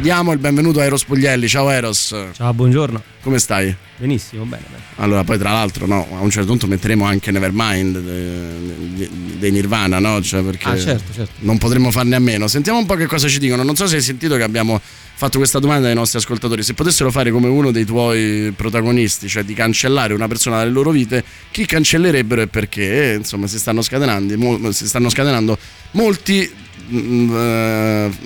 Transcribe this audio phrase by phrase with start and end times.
[0.00, 1.48] Diamo il benvenuto a Eros Puglielli.
[1.48, 2.14] Ciao Eros.
[2.32, 3.02] Ciao, buongiorno.
[3.22, 3.74] Come stai?
[3.96, 4.82] Benissimo, bene, bene.
[4.96, 10.22] Allora, poi tra l'altro, no, a un certo punto metteremo anche Nevermind dei Nirvana, no?
[10.22, 11.32] Cioè, perché ah, certo, certo.
[11.38, 12.46] non potremmo farne a meno.
[12.46, 13.62] Sentiamo un po' che cosa ci dicono.
[13.62, 14.80] Non so se hai sentito che abbiamo
[15.16, 16.62] fatto questa domanda ai nostri ascoltatori.
[16.62, 20.90] Se potessero fare come uno dei tuoi protagonisti, cioè di cancellare una persona dalle loro
[20.90, 23.14] vite, chi cancellerebbero e perché?
[23.16, 25.58] insomma, si stanno scatenando, mo- si stanno scatenando
[25.92, 26.48] molti eh,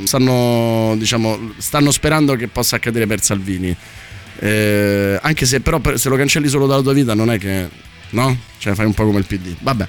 [0.05, 3.75] stanno, diciamo, stanno sperando che possa accadere per Salvini.
[4.39, 7.69] Eh, anche se però se lo cancelli solo dalla tua vita non è che
[8.11, 8.39] no?
[8.59, 9.55] Cioè fai un po' come il PD.
[9.61, 9.87] Vabbè,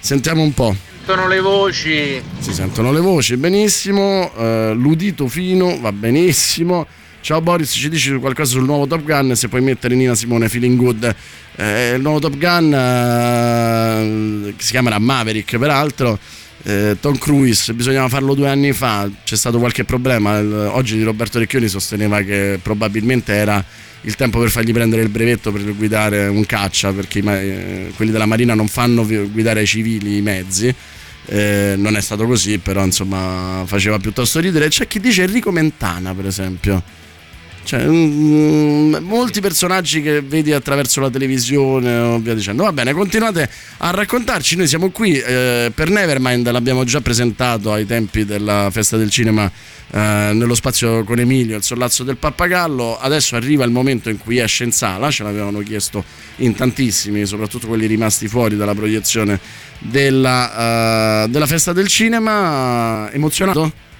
[0.00, 2.22] sentiamo un po' sentono le voci.
[2.38, 4.30] Si sentono le voci, benissimo.
[4.34, 6.86] Uh, l'udito fino, va benissimo.
[7.20, 9.34] Ciao Boris, ci dici qualcosa sul nuovo Top Gun?
[9.36, 11.14] Se puoi mettere Nina Simone, Feeling Good.
[11.56, 16.18] Eh, il nuovo Top Gun, eh, si chiamerà Maverick, peraltro.
[16.64, 20.38] Eh, Tom Cruise, bisognava farlo due anni fa, c'è stato qualche problema.
[20.74, 23.64] Oggi Roberto Recchioni sosteneva che probabilmente era
[24.02, 28.26] il tempo per fargli prendere il brevetto per guidare un caccia, perché eh, quelli della
[28.26, 30.74] Marina non fanno guidare ai civili i mezzi.
[31.24, 34.68] Eh, non è stato così, però insomma faceva piuttosto ridere.
[34.68, 36.82] C'è chi dice Enrico Mentana, per esempio.
[37.64, 42.64] Cioè, mm, molti personaggi che vedi attraverso la televisione o via dicendo.
[42.64, 44.56] Va bene, continuate a raccontarci.
[44.56, 49.50] Noi siamo qui eh, per Nevermind, l'abbiamo già presentato ai tempi della festa del cinema
[49.90, 52.98] eh, nello spazio con Emilio, il sollazzo del pappagallo.
[52.98, 56.04] Adesso arriva il momento in cui esce in sala, ce l'avevano chiesto
[56.36, 59.38] in tantissimi, soprattutto quelli rimasti fuori dalla proiezione
[59.78, 63.10] della, uh, della festa del cinema.
[63.12, 63.90] Emozionato?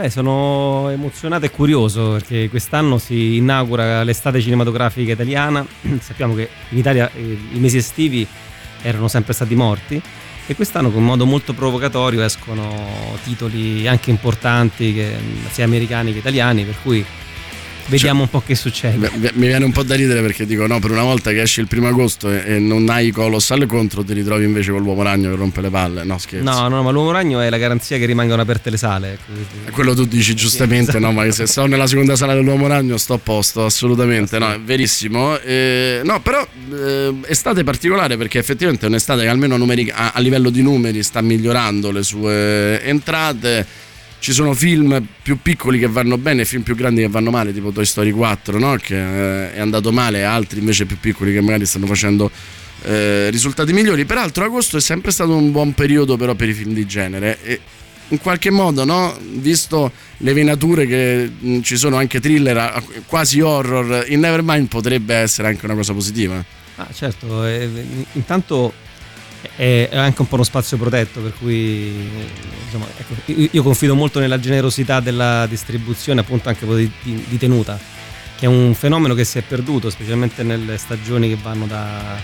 [0.00, 5.62] Beh, sono emozionato e curioso perché quest'anno si inaugura l'estate cinematografica italiana.
[6.00, 8.26] Sappiamo che in Italia eh, i mesi estivi
[8.80, 10.00] erano sempre stati morti
[10.46, 12.72] e quest'anno con modo molto provocatorio escono
[13.24, 15.18] titoli anche importanti che,
[15.50, 17.04] sia americani che italiani, per cui
[17.86, 19.10] Vediamo cioè, un po' che succede.
[19.34, 21.66] Mi viene un po' da ridere perché dico no, per una volta che esce il
[21.66, 25.36] primo agosto e, e non hai Colossal contro, ti ritrovi invece con l'uomo ragno che
[25.36, 26.04] rompe le palle.
[26.04, 26.44] No, scherzo.
[26.44, 29.12] No, no, ma l'uomo ragno è la garanzia che rimangano aperte le sale.
[29.12, 29.72] Ecco.
[29.72, 33.18] Quello tu dici giustamente, no, ma se sto nella seconda sala dell'uomo ragno sto a
[33.18, 34.38] posto, assolutamente.
[34.38, 35.38] No, è verissimo.
[35.38, 40.20] Eh, no, però eh, estate particolare perché effettivamente è un'estate che almeno numeri, a, a
[40.20, 43.88] livello di numeri sta migliorando le sue entrate
[44.20, 47.52] ci sono film più piccoli che vanno bene e film più grandi che vanno male,
[47.52, 48.76] tipo Toy Story 4, no?
[48.76, 48.94] che
[49.46, 52.30] eh, è andato male, altri invece più piccoli che magari stanno facendo
[52.82, 54.04] eh, risultati migliori.
[54.04, 57.60] Peraltro agosto è sempre stato un buon periodo però per i film di genere e
[58.08, 59.16] in qualche modo, no?
[59.34, 65.48] visto le venature che mh, ci sono anche thriller, quasi horror, in Nevermind potrebbe essere
[65.48, 66.44] anche una cosa positiva.
[66.76, 67.68] Ah, certo, eh,
[68.12, 68.72] intanto
[69.56, 72.08] è anche un po' uno spazio protetto, per cui
[72.64, 77.78] insomma, ecco, io confido molto nella generosità della distribuzione, appunto anche di, di, tenuta,
[78.38, 82.18] che è un fenomeno che si è perduto, specialmente nelle stagioni che vanno da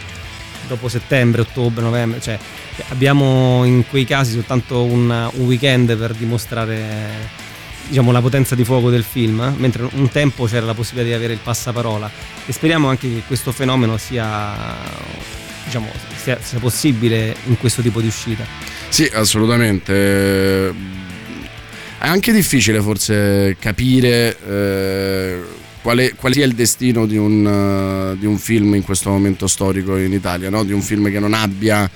[0.66, 2.38] dopo settembre, ottobre, novembre, cioè
[2.88, 7.44] abbiamo in quei casi soltanto un, un weekend per dimostrare
[7.88, 11.32] diciamo, la potenza di fuoco del film, mentre un tempo c'era la possibilità di avere
[11.32, 12.10] il passaparola.
[12.46, 18.06] E speriamo anche che questo fenomeno sia diciamo, sia, sia possibile in questo tipo di
[18.06, 18.44] uscita.
[18.88, 20.68] Sì, assolutamente.
[21.98, 25.40] È anche difficile forse capire eh,
[25.82, 29.96] quale, quale, sia il destino di un, uh, di un, film in questo momento storico
[29.96, 30.62] in Italia, no?
[30.62, 31.90] di un film che non abbia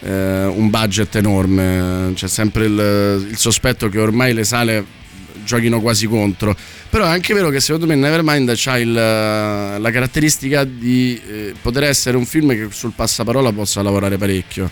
[0.00, 2.12] eh, un budget enorme.
[2.14, 4.84] C'è sempre il, il sospetto che ormai le sale
[5.44, 6.56] giochino quasi contro.
[6.96, 11.84] Però è anche vero che secondo me Nevermind ha il, la caratteristica di eh, poter
[11.84, 14.70] essere un film che sul passaparola possa lavorare parecchio.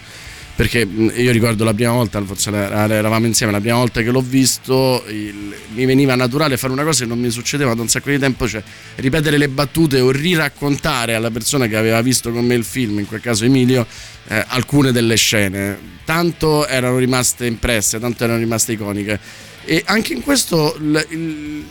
[0.57, 5.05] Perché io ricordo la prima volta, forse eravamo insieme, la prima volta che l'ho visto,
[5.09, 8.19] il, mi veniva naturale fare una cosa che non mi succedeva da un sacco di
[8.19, 8.63] tempo, cioè
[8.95, 13.07] ripetere le battute o riraccontare alla persona che aveva visto con me il film, in
[13.07, 13.87] quel caso Emilio,
[14.29, 15.79] eh, alcune delle scene.
[16.07, 19.21] Tanto erano rimaste impresse, tanto erano rimaste iconiche
[19.67, 21.65] e anche in questo il, il,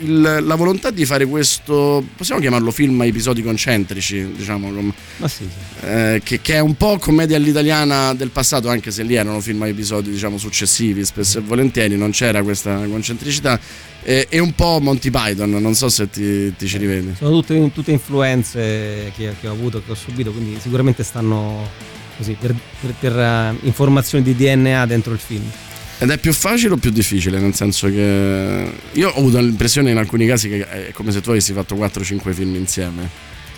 [0.00, 4.92] il, la volontà di fare questo, possiamo chiamarlo film a episodi concentrici, diciamo, com,
[5.24, 5.48] sì, sì.
[5.86, 9.62] Eh, che, che, è un po' commedia all'italiana del passato, anche se lì erano film
[9.62, 13.58] a episodi diciamo, successivi, spesso e volentieri non c'era questa concentricità.
[14.02, 17.14] Eh, e un po' Monty Python, non so se ti, ti ci rivedi.
[17.18, 21.68] Sono tutte, tutte influenze che, che, ho avuto, che ho subito, quindi sicuramente stanno
[22.16, 25.50] così per, per, per uh, informazioni di DNA dentro il film.
[25.98, 27.38] Ed è più facile o più difficile?
[27.38, 31.30] Nel senso che io ho avuto l'impressione in alcuni casi che è come se tu
[31.30, 33.08] avessi fatto 4-5 film insieme.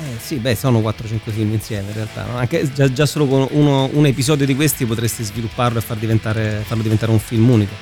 [0.01, 2.25] Eh, sì, beh, sono 4-5 film insieme in realtà.
[2.25, 2.37] No?
[2.37, 6.63] Anche già, già, solo con uno, un episodio di questi potresti svilupparlo e far diventare,
[6.65, 7.75] farlo diventare un film unico.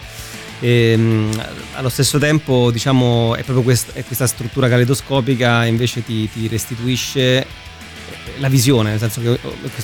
[0.60, 1.44] E, ehm,
[1.74, 7.46] allo stesso tempo, diciamo, è proprio questa, è questa struttura caleidoscopica invece ti, ti, restituisce
[8.38, 9.38] la visione, nel senso che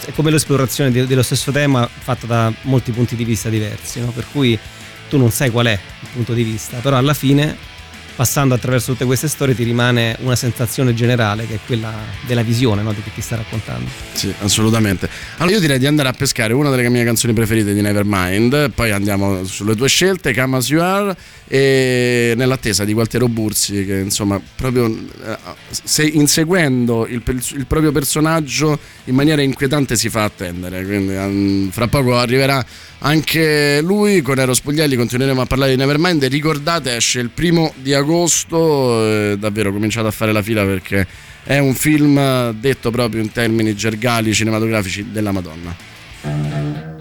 [0.06, 4.10] è come l'esplorazione dello stesso tema fatta da molti punti di vista diversi, no?
[4.10, 4.58] per cui
[5.08, 7.70] tu non sai qual è il punto di vista, però alla fine
[8.14, 11.92] passando attraverso tutte queste storie ti rimane una sensazione generale che è quella
[12.26, 12.92] della visione no?
[12.92, 13.88] di chi ti sta raccontando.
[14.12, 15.08] Sì, assolutamente.
[15.38, 18.90] Allora io direi di andare a pescare una delle mie canzoni preferite di Nevermind, poi
[18.90, 21.16] andiamo sulle tue scelte, Come As You Are,
[21.54, 25.36] e nell'attesa di Waltero Bursi che insomma proprio eh,
[25.68, 31.88] se inseguendo il, il, proprio personaggio in maniera inquietante si fa attendere, quindi um, fra
[31.88, 32.64] poco arriverà
[33.00, 36.24] anche lui con Eros Spoglielli continueremo a parlare di Nevermind.
[36.24, 41.06] Ricordate esce il primo di agosto davvero cominciate a fare la fila perché
[41.44, 46.91] è un film detto proprio in termini gergali cinematografici della Madonna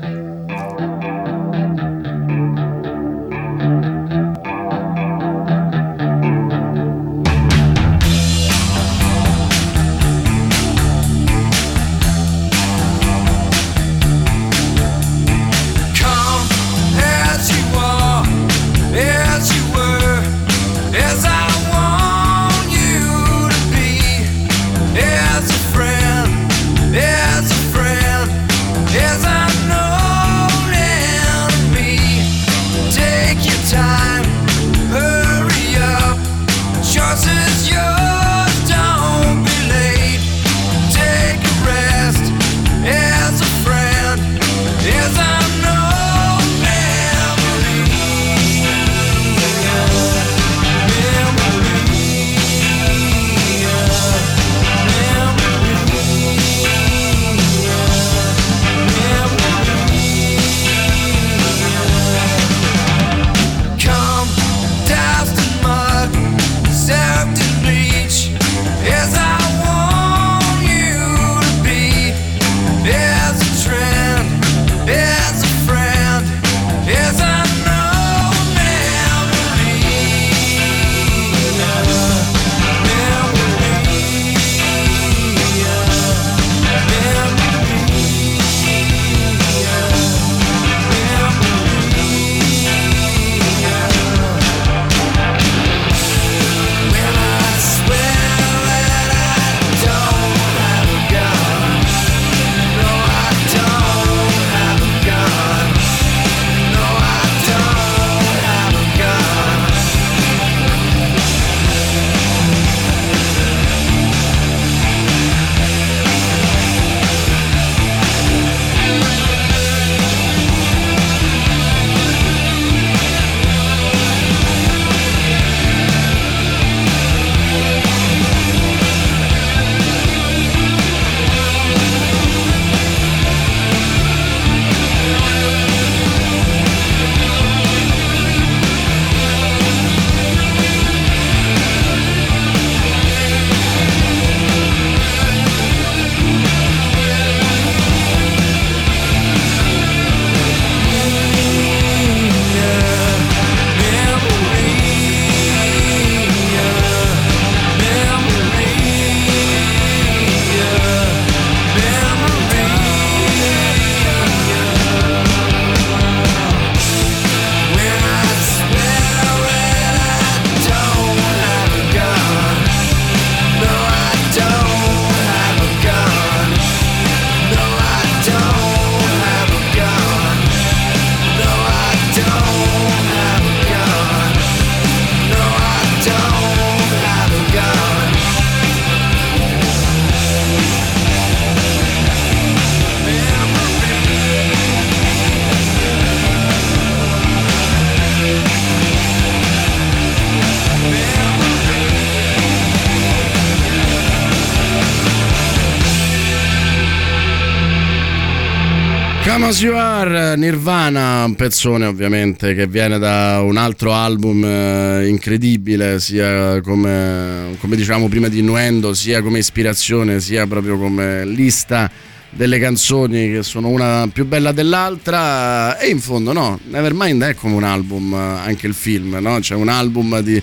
[210.01, 217.55] Are, Nirvana, un pezzone ovviamente che viene da un altro album eh, incredibile, sia come,
[217.59, 221.87] come dicevamo prima di Innuendo, sia come ispirazione, sia proprio come lista
[222.31, 227.53] delle canzoni che sono una più bella dell'altra e in fondo no, Nevermind è come
[227.53, 229.37] un album, anche il film, no?
[229.39, 230.41] c'è un album di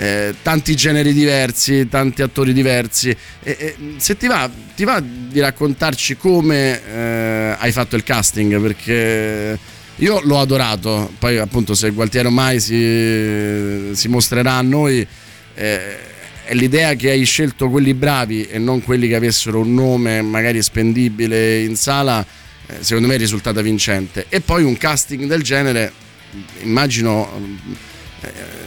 [0.00, 3.10] eh, tanti generi diversi, tanti attori diversi.
[3.10, 8.58] E, e, se ti va, ti va di raccontarci come eh, hai fatto il casting,
[8.62, 9.58] perché
[9.96, 15.06] io l'ho adorato, poi appunto se Gualtiero mai si, si mostrerà a noi...
[15.54, 16.08] Eh,
[16.50, 20.60] è l'idea che hai scelto quelli bravi e non quelli che avessero un nome magari
[20.62, 22.26] spendibile in sala,
[22.66, 24.26] eh, secondo me è risultata vincente.
[24.28, 25.92] E poi un casting del genere,
[26.62, 27.30] immagino,
[28.22, 28.59] eh,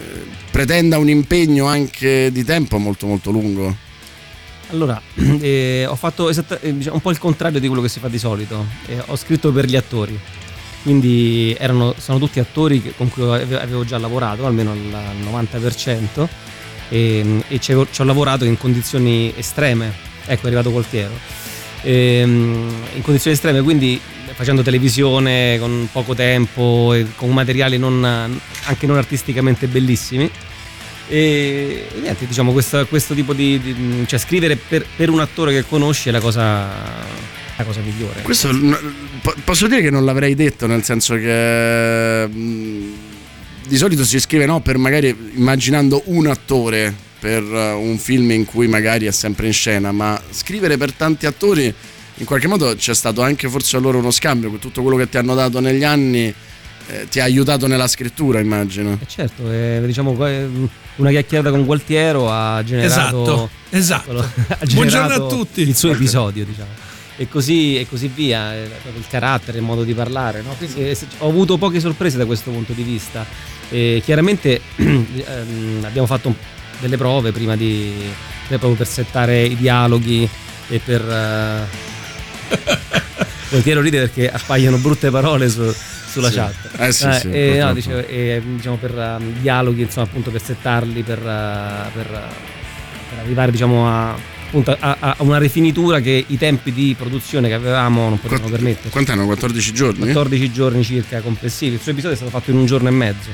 [0.53, 3.75] pretenda un impegno anche di tempo molto molto lungo.
[4.69, 5.01] Allora,
[5.41, 8.07] eh, ho fatto esatta, eh, diciamo, un po' il contrario di quello che si fa
[8.07, 8.63] di solito.
[8.85, 10.17] Eh, ho scritto per gli attori.
[10.83, 16.27] Quindi erano, sono tutti attori con cui avevo già lavorato, almeno al 90%,
[16.89, 19.91] e, e ci, ho, lavorato in condizioni estreme.
[20.25, 21.13] Ecco, è arrivato Coltiero.
[21.83, 23.99] Ehm, in condizioni estreme, quindi
[24.33, 30.29] facendo televisione con poco tempo e con materiali non, anche non artisticamente bellissimi.
[31.07, 35.51] E, e niente, diciamo, questo, questo tipo di, di, cioè scrivere per, per, un attore
[35.51, 36.67] che conosci è la cosa,
[37.55, 38.21] la cosa migliore.
[38.21, 38.49] Questo
[39.43, 44.77] posso dire che non l'avrei detto, nel senso che di solito si scrive no, per
[44.77, 50.21] magari immaginando un attore per un film in cui magari è sempre in scena, ma
[50.31, 51.73] scrivere per tanti attori
[52.15, 55.07] in qualche modo c'è stato anche forse a loro uno scambio con tutto quello che
[55.07, 56.33] ti hanno dato negli anni.
[56.87, 58.99] Eh, ti ha aiutato nella scrittura, immagino.
[59.01, 60.11] Eh certo, eh, diciamo
[60.97, 63.23] una chiacchierata con Gualtiero ha generato.
[63.23, 64.19] Esatto, esatto.
[64.19, 65.61] ha generato Buongiorno a tutti.
[65.61, 66.91] Il suo episodio, diciamo.
[67.15, 68.63] E così, e così via, eh,
[68.97, 70.41] il carattere, il modo di parlare.
[70.41, 70.53] No?
[70.57, 73.25] Quindi, eh, ho avuto poche sorprese da questo punto di vista.
[73.69, 76.35] E chiaramente ehm, abbiamo fatto
[76.83, 77.93] delle prove prima di
[78.47, 80.27] proprio per settare i dialoghi
[80.67, 81.01] e per
[83.53, 85.71] Voltiero ride perché appaiono brutte parole su,
[86.07, 86.35] sulla sì.
[86.35, 86.55] chat.
[86.79, 90.41] Eh sì, eh, sì, e, no, dicevo, e, diciamo per um, dialoghi, insomma, appunto per
[90.41, 96.25] settarli, per, uh, per, uh, per arrivare diciamo a, appunto, a, a, una rifinitura che
[96.25, 98.89] i tempi di produzione che avevamo non potevano Quatt- permettere.
[98.89, 99.25] Quant'anno?
[99.25, 99.99] 14 giorni?
[99.99, 101.75] 14 giorni circa complessivi.
[101.75, 103.29] Il suo episodio è stato fatto in un giorno e mezzo.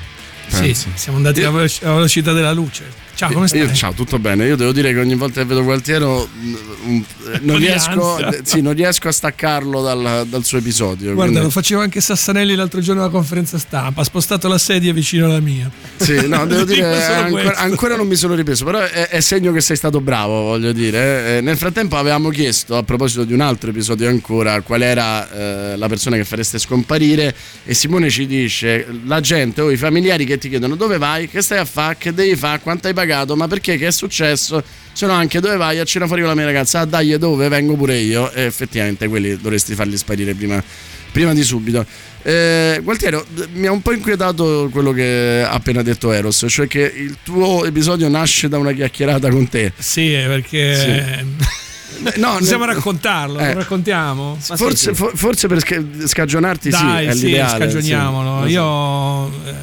[0.47, 3.07] Sì, siamo andati alla velocità della luce.
[3.19, 3.59] Ciao, come stai?
[3.59, 4.45] Io, ciao, tutto bene.
[4.45, 7.01] Io devo dire che ogni volta che vedo Gualtiero mm,
[7.33, 11.07] eh, non, riesco, sì, non riesco, a staccarlo dal, dal suo episodio.
[11.07, 11.41] Guarda, quindi...
[11.41, 13.99] lo faceva anche Sassanelli l'altro giorno alla conferenza stampa.
[13.99, 15.69] Ha spostato la sedia vicino alla mia.
[15.97, 19.59] Sì, no, devo dire, ancora, ancora, non mi sono ripreso, però è, è, segno che
[19.59, 21.39] sei stato bravo, voglio dire.
[21.39, 21.41] Eh.
[21.41, 25.89] Nel frattempo avevamo chiesto, a proposito di un altro episodio ancora, qual era eh, la
[25.89, 27.35] persona che fareste scomparire
[27.65, 31.41] e Simone ci dice, la gente o i familiari che ti chiedono dove vai, che
[31.41, 34.63] stai a fare, che devi fare, quanto hai pagato pagato, ma perché che è successo?
[34.93, 37.47] Se no anche dove vai a cena fuori con la mia ragazza, ah dai dove
[37.47, 40.63] vengo pure io e effettivamente quelli dovresti farli sparire prima,
[41.11, 41.85] prima di subito.
[42.21, 46.81] Eh, Gualtiero, mi ha un po' inquietato quello che ha appena detto Eros, cioè che
[46.81, 49.73] il tuo episodio nasce da una chiacchierata con te.
[49.77, 50.75] Sì, perché...
[50.75, 51.57] Sì.
[52.15, 52.75] No, possiamo nel...
[52.75, 54.37] raccontarlo, eh, lo raccontiamo?
[54.39, 55.11] Forse, sì, sì.
[55.15, 55.59] forse, per
[56.07, 57.57] scagionarti Dai, sì, è sì, l'ideale.
[57.65, 58.45] scagioniamolo.
[58.45, 58.51] Sì.
[58.53, 59.53] Io eh,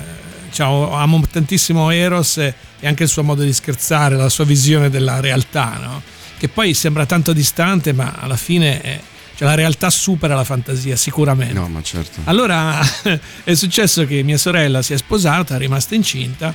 [0.50, 4.90] ciao, amo tantissimo Eros e e anche il suo modo di scherzare, la sua visione
[4.90, 6.02] della realtà, no?
[6.38, 9.00] che poi sembra tanto distante, ma alla fine è,
[9.37, 11.54] cioè la realtà supera la fantasia sicuramente.
[11.54, 12.21] No, ma certo.
[12.25, 12.78] Allora
[13.45, 16.54] è successo che mia sorella si è sposata, è rimasta incinta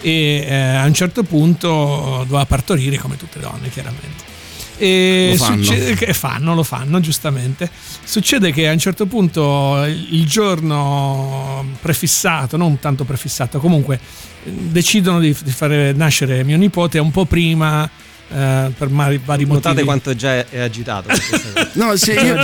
[0.00, 4.33] e eh, a un certo punto doveva partorire come tutte le donne, chiaramente.
[4.76, 5.62] E lo fanno.
[5.62, 7.70] Succede che fanno, lo fanno giustamente.
[8.04, 13.98] Succede che a un certo punto il giorno prefissato, non tanto prefissato, comunque
[14.42, 17.88] decidono di, di fare nascere mio nipote un po' prima
[18.28, 19.84] eh, per vari, vari Notate motivi.
[19.84, 21.08] quanto già è agitato.
[21.74, 22.34] no, sì, io,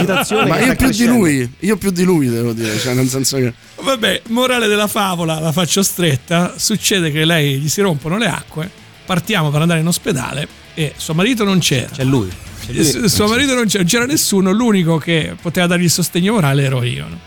[0.47, 3.53] ma io più di lui, io più di lui devo dire, cioè nel senso che...
[3.83, 8.71] Vabbè, morale della favola, la faccio stretta, succede che lei gli si rompono le acque,
[9.05, 11.89] partiamo per andare in ospedale e suo marito non c'era.
[11.91, 12.31] C'è lui.
[12.65, 13.09] C'è lui.
[13.09, 16.83] Suo marito non c'era, non c'era nessuno, l'unico che poteva dargli il sostegno morale ero
[16.83, 17.07] io.
[17.09, 17.19] No?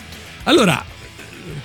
[0.43, 0.83] Allora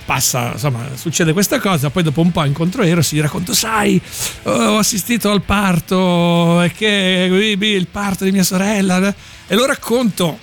[0.09, 4.01] passa, insomma, succede questa cosa, poi dopo un po' incontro Eros, gli racconto, sai,
[4.41, 9.13] ho assistito al parto, e che il parto di mia sorella,
[9.45, 10.39] e lo racconto,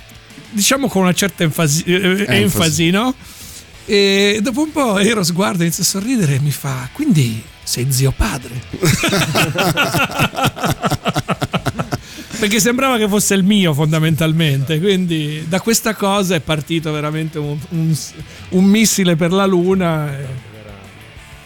[0.50, 3.12] diciamo con una certa enfasi, eh, enfasi no?
[3.86, 8.12] E dopo un po' Eros guarda, inizia a sorridere e mi fa, quindi sei zio
[8.12, 8.62] padre.
[12.38, 17.58] perché sembrava che fosse il mio fondamentalmente, quindi da questa cosa è partito veramente un,
[17.70, 17.96] un,
[18.50, 20.14] un missile per la luna.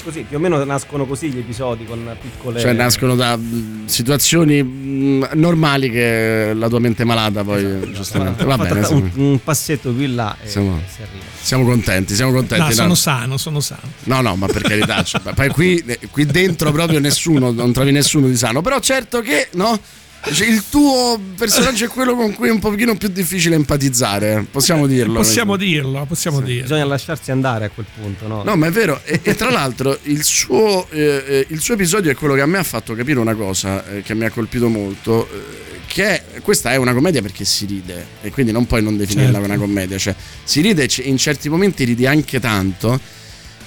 [0.03, 2.59] così, più o meno nascono così gli episodi con piccole...
[2.61, 7.93] Cioè nascono da mh, situazioni mh, normali che la tua mente malata poi Esatto.
[7.93, 8.45] giustamente.
[8.45, 11.25] Va bene, un, un passetto in là e Siamo- si arriva.
[11.41, 12.63] siamo contenti, siamo contenti.
[12.63, 12.73] No, no?
[12.75, 13.83] sono sano, sono sano.
[14.05, 18.27] No, no, ma per carità, cioè, poi qui, qui dentro proprio nessuno, non trovi nessuno
[18.27, 19.79] di sano, però certo che, no?
[20.23, 24.87] Cioè, Il tuo personaggio è quello con cui è un pochino più difficile empatizzare, possiamo
[24.87, 25.15] dirlo.
[25.15, 26.63] Possiamo dirlo, possiamo dirlo.
[26.63, 28.43] Bisogna lasciarsi andare a quel punto, no?
[28.43, 32.11] No, ma è vero, e, e tra l'altro il suo, eh, eh, il suo episodio
[32.11, 34.69] è quello che a me ha fatto capire una cosa eh, che mi ha colpito
[34.69, 38.83] molto, eh, che è, questa è una commedia perché si ride, e quindi non puoi
[38.83, 39.47] non definirla Certo.
[39.47, 43.01] una commedia, cioè si ride, c- in certi momenti ridi anche tanto,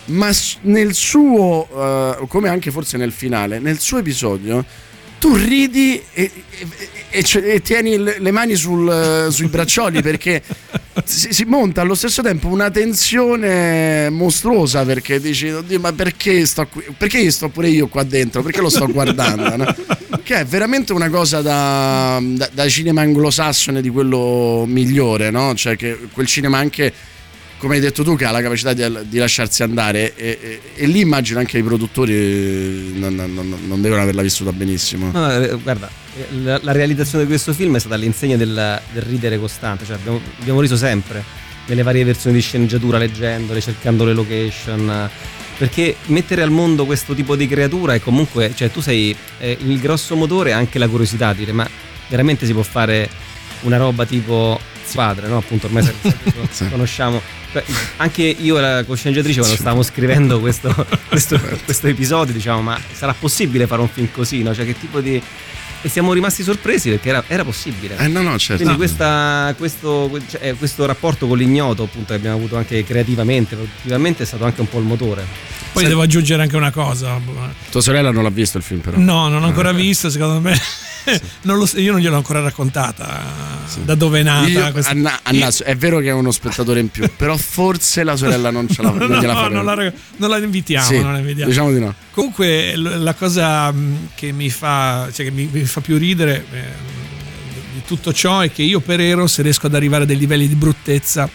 [0.05, 0.29] ma
[0.61, 1.67] nel suo,
[2.21, 4.63] eh, come anche forse nel finale, nel suo episodio,
[5.23, 6.67] tu ridi e, e-
[7.09, 10.43] e- e- tieni le mani sul, sui braccioli perché
[11.05, 16.67] si, si monta allo stesso tempo una tensione mostruosa perché dici oddio ma perché sto
[16.67, 19.75] qui perché sto pure io qua dentro perché lo sto guardando no?
[20.23, 25.53] che è veramente una cosa da, da- da cinema anglosassone di quello migliore no?
[25.55, 26.91] cioè che quel cinema anche
[27.63, 30.85] come hai detto tu che ha la capacità di, di lasciarsi andare e, e- e
[30.85, 35.55] lì immagino anche i produttori eh, non, non- non devono averla vissuta benissimo No, eh,
[35.63, 35.89] guarda,
[36.43, 40.19] la, la realizzazione di questo film è stata all'insegna del, del ridere costante, cioè abbiamo,
[40.41, 41.23] abbiamo riso sempre
[41.67, 45.09] nelle varie versioni di sceneggiatura, leggendole, cercando le location.
[45.57, 49.79] Perché mettere al mondo questo tipo di creatura è comunque, cioè tu sei eh, il
[49.79, 51.65] grosso motore e anche la curiosità, dire ma
[52.09, 53.07] veramente si può fare
[53.61, 54.59] una roba tipo
[54.93, 55.37] padre, no?
[55.37, 55.83] Appunto ormai
[56.49, 56.69] Sì.
[56.69, 57.21] conosciamo.
[57.51, 57.63] Beh,
[57.97, 60.73] Anche io e la cosceneggiatrice quando stavamo scrivendo questo,
[61.07, 64.53] questo, questo episodio diciamo ma sarà possibile fare un film così, no?
[64.55, 65.21] Cioè che tipo di...
[65.85, 67.97] E siamo rimasti sorpresi perché era, era possibile.
[67.97, 72.37] eh no no certo Quindi questa- questo, cioè, questo rapporto con l'ignoto appunto che abbiamo
[72.37, 75.25] avuto anche creativamente, produttivamente è stato anche un po' il motore.
[75.73, 77.19] Poi devo aggiungere anche una cosa.
[77.71, 79.73] tua sorella non l'ha visto il film però No, non ho ancora Ah.
[79.73, 80.57] visto, secondo me.
[81.41, 83.21] Non lo io non gliel'ho ancora raccontata
[83.83, 84.47] da dove è nata.
[84.47, 88.15] Io- questa- Anna- Anna, è vero che è uno spettatore in più, però forse la
[88.15, 91.17] sorella non ce la, No, non no, non la, non la invitiamo, Sì, non la
[91.17, 91.49] invitiamo.
[91.49, 91.93] diciamo di no.
[92.11, 96.61] Comunque la cosa mh, che mi fa, cioè, che mi, mi fa più ridere eh,
[97.73, 100.55] di tutto ciò è che io per Eros riesco ad arrivare a dei livelli di
[100.55, 101.29] bruttezza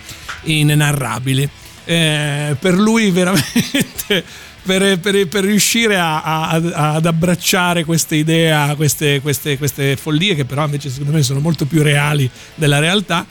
[0.44, 1.46] inenarrabili.
[1.90, 4.22] Eh, per lui veramente
[4.68, 10.44] per, per- per riuscire a- a- ad abbracciare queste idee, queste, queste- queste follie che
[10.44, 13.24] però invece secondo me sono molto più reali della realtà,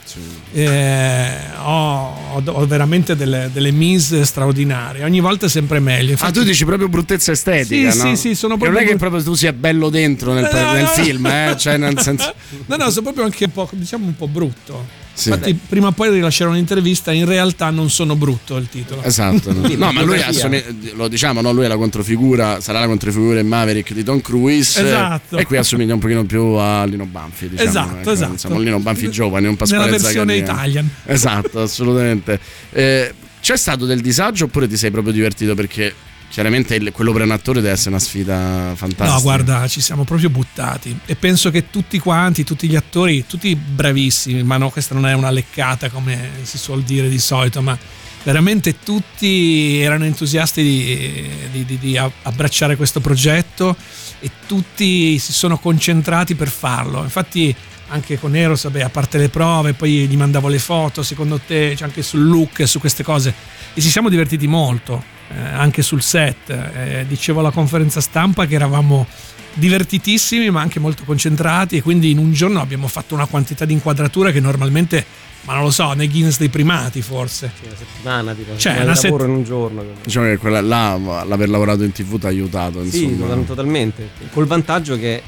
[0.52, 1.28] eh,
[1.62, 5.04] ho, ho- veramente delle, delle mise straordinarie.
[5.04, 6.08] Ogni volta è sempre meglio.
[6.08, 8.04] Ah, Infatti- tu dici proprio bruttezza estetica, Sì, no?
[8.08, 10.72] sì, sì, sono Che non proprio è che proprio tu sia bello dentro nel, no,
[10.72, 10.88] nel no.
[10.88, 11.54] film, eh?
[11.56, 12.34] Cioè, nel senso.
[12.66, 15.06] No, no, sono proprio anche un po', diciamo un po' brutto.
[15.18, 15.30] Sì.
[15.30, 17.10] Infatti, prima o poi rilascerò un'intervista.
[17.10, 19.02] In realtà non sono brutto il titolo.
[19.02, 21.50] Esatto, no, No, ma lui assome- lo diciamo, no?
[21.52, 24.80] lui è la controfigura, sarà la controfigura in Maverick di Tom Cruise.
[24.80, 25.36] Esatto.
[25.36, 27.68] E qui assomiglia un pochino più a Lino Banfi, diciamo.
[27.68, 28.32] Esatto, ecco, esatto.
[28.32, 30.54] Insomma, Lino Banfi giovane, un Nella Pasquale versione Zaccaria.
[30.54, 30.90] Italian.
[31.06, 32.38] Esatto, assolutamente.
[32.70, 35.92] Eh, c'è stato del disagio oppure ti sei proprio divertito perché
[36.30, 39.14] chiaramente il- quello per un attore deve essere una sfida fantastica.
[39.16, 40.96] No, guarda, ci siamo proprio buttati.
[41.06, 45.12] E penso che tutti quanti, tutti gli attori, tutti bravissimi, ma no, questa non è
[45.14, 47.76] una leccata come si suol dire di solito, ma
[48.22, 53.74] veramente tutti erano entusiasti di, di- di- di abbracciare questo progetto
[54.20, 57.02] e tutti si sono concentrati per farlo.
[57.02, 57.54] Infatti
[57.88, 61.74] anche con Eros, vabbè, a parte le prove, poi gli mandavo le foto, secondo te,
[61.76, 63.32] cioè anche sul look, su queste cose.
[63.74, 66.50] E ci siamo divertiti molto, eh, anche sul set.
[66.50, 69.06] Eh, dicevo alla conferenza stampa che eravamo
[69.54, 73.72] divertitissimi ma anche molto concentrati e quindi in un giorno abbiamo fatto una quantità di
[73.72, 75.04] inquadrature che normalmente,
[75.42, 77.50] ma non lo so, nei Guinness dei primati forse.
[77.58, 79.82] Sì, una settimana, tipo, Cioè, una una lavoro set- in un giorno.
[80.04, 83.34] Diciamo che quella là, l'aver lavorato in tv ti ha aiutato, Sì, insomma.
[83.44, 84.10] totalmente.
[84.32, 85.22] Col vantaggio che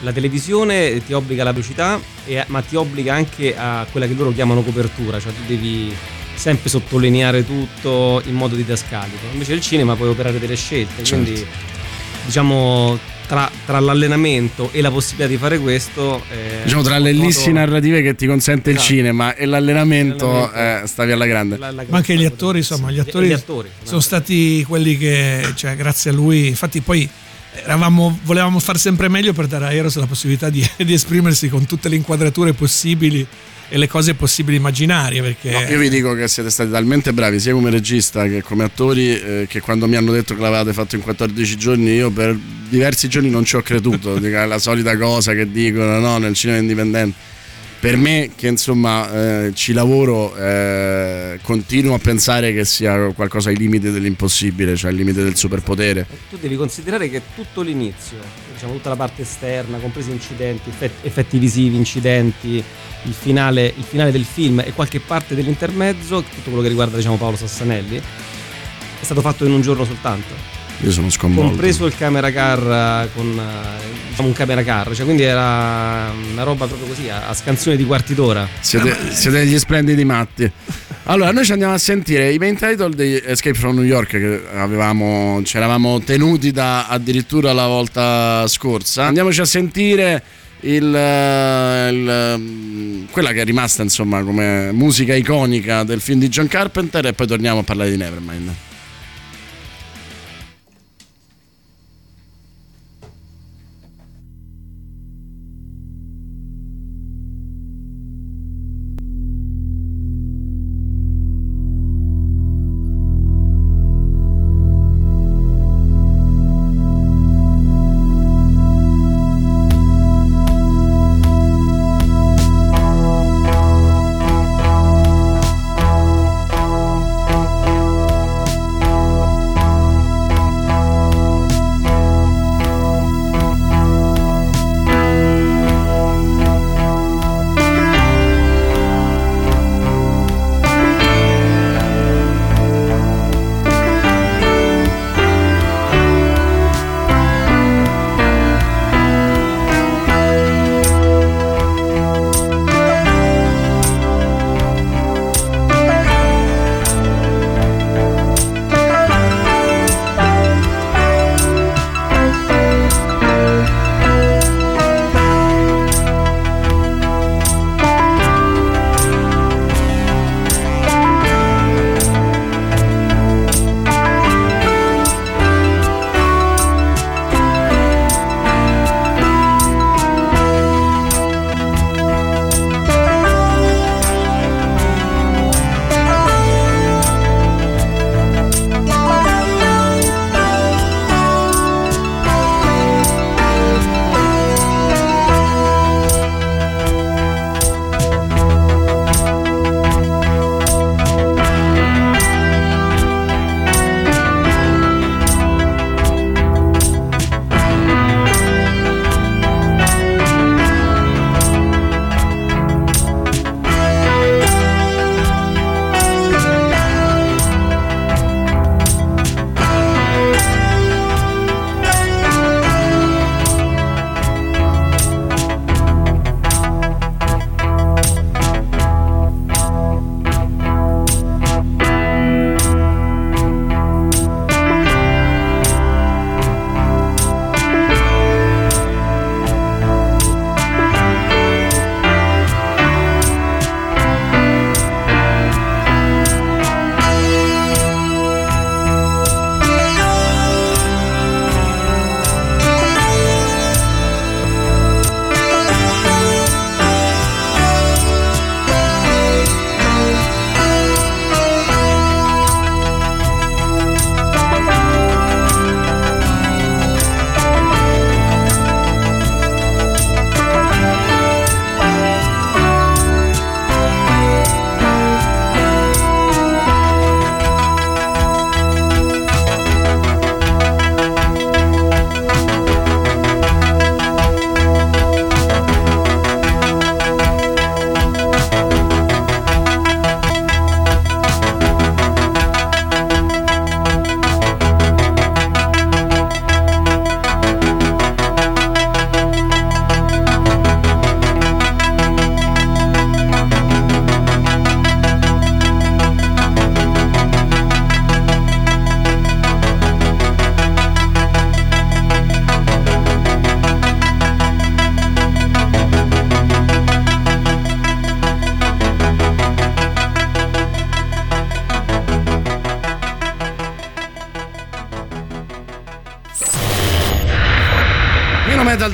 [0.00, 4.32] la televisione ti obbliga alla velocità, e- ma ti obbliga anche a quella che loro
[4.32, 5.94] chiamano copertura, cioè tu devi
[6.34, 9.24] sempre sottolineare tutto in modo didascalico.
[9.32, 11.22] Invece il cinema puoi operare delle scelte, Certo.
[11.24, 11.46] quindi
[12.26, 16.22] diciamo tra, tra l'allenamento e la possibilità di fare questo...
[16.30, 18.92] eh, Diciamo tra le ellissi modo- narrative che ti consente il Esatto.
[18.92, 20.84] cinema e l'allenamento, L'allenamento.
[20.84, 21.56] eh, stavi alla grande.
[21.56, 25.42] la- la- Ma anche gli attori, insomma, gli attori, gli attori sono stati quelli che,
[25.56, 27.08] cioè, grazie a lui, infatti poi
[27.62, 31.66] eravamo, volevamo far sempre meglio per dare a Eros la possibilità di, di esprimersi con
[31.66, 33.26] tutte le inquadrature possibili
[33.68, 35.50] e le cose possibili immaginarie, perché...
[35.50, 39.18] No, io vi dico che siete stati talmente bravi sia come regista che come attori
[39.18, 42.38] eh, che quando mi hanno detto che l'avevate fatto in 14 giorni io per
[42.68, 47.34] diversi giorni non ci ho creduto, la solita cosa che dicono no, nel cinema indipendente.
[47.78, 53.56] Per me che insomma eh, ci lavoro eh, continuo a pensare che sia qualcosa ai
[53.56, 56.06] limiti dell'impossibile, cioè al limite del superpotere.
[56.30, 58.18] Tu devi considerare che tutto l'inizio,
[58.52, 60.70] diciamo tutta la parte esterna, compresi incidenti,
[61.02, 62.62] effetti, visivi, incidenti,
[63.02, 67.16] il finale, il finale, del film e qualche parte dell'intermezzo, tutto quello che riguarda diciamo,
[67.16, 70.55] Paolo Sassanelli, è stato fatto in un giorno soltanto.
[70.82, 71.50] Io sono sconvolto.
[71.50, 73.40] Compreso il camera car con
[74.10, 77.84] diciamo un camera car, cioè quindi era una roba proprio così, a, a scansione di
[77.84, 78.46] quarti d'ora.
[78.60, 80.50] Siete, siete degli splendidi matti.
[81.04, 84.42] Allora, noi ci andiamo a sentire i main title di Escape from New York che
[84.54, 89.04] avevamo, ci eravamo tenuti da addirittura la volta scorsa.
[89.04, 90.22] Andiamoci a sentire
[90.60, 90.84] il,
[91.92, 97.12] il, quella che è rimasta insomma come musica iconica del film di John Carpenter e
[97.12, 98.54] poi torniamo a parlare di Nevermind.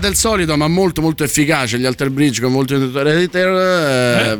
[0.00, 1.78] Del solito, ma molto molto efficace.
[1.78, 3.48] Gli Alter Bridge con molto editor.
[3.48, 4.38] Eh,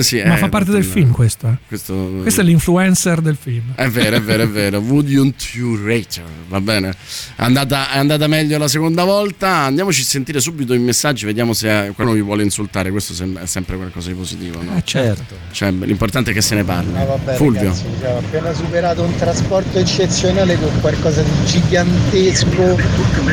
[0.00, 1.46] sì, Ma eh, fa parte del tutto- film questo.
[1.48, 1.56] eh.
[1.68, 3.72] Questo, Questo è l'influencer del film.
[3.74, 4.78] È vero, è vero, è vero.
[4.84, 6.26] Wouldn't you rate her?
[6.48, 6.90] Va bene.
[6.90, 6.94] È
[7.42, 9.48] andata, è andata meglio la seconda volta.
[9.64, 12.90] Andiamoci a sentire subito i messaggi, vediamo se qualcuno vi vuole insultare.
[12.90, 14.76] Questo è sempre qualcosa di positivo, no?
[14.76, 15.06] Eh, certo.
[15.18, 15.34] Certo.
[15.52, 16.96] Cioè, l'importante è che se ne parli.
[16.96, 17.62] Ah, vabbè, Fulvio.
[17.62, 22.76] ragazzi, abbiamo appena superato un trasporto eccezionale con qualcosa di gigantesco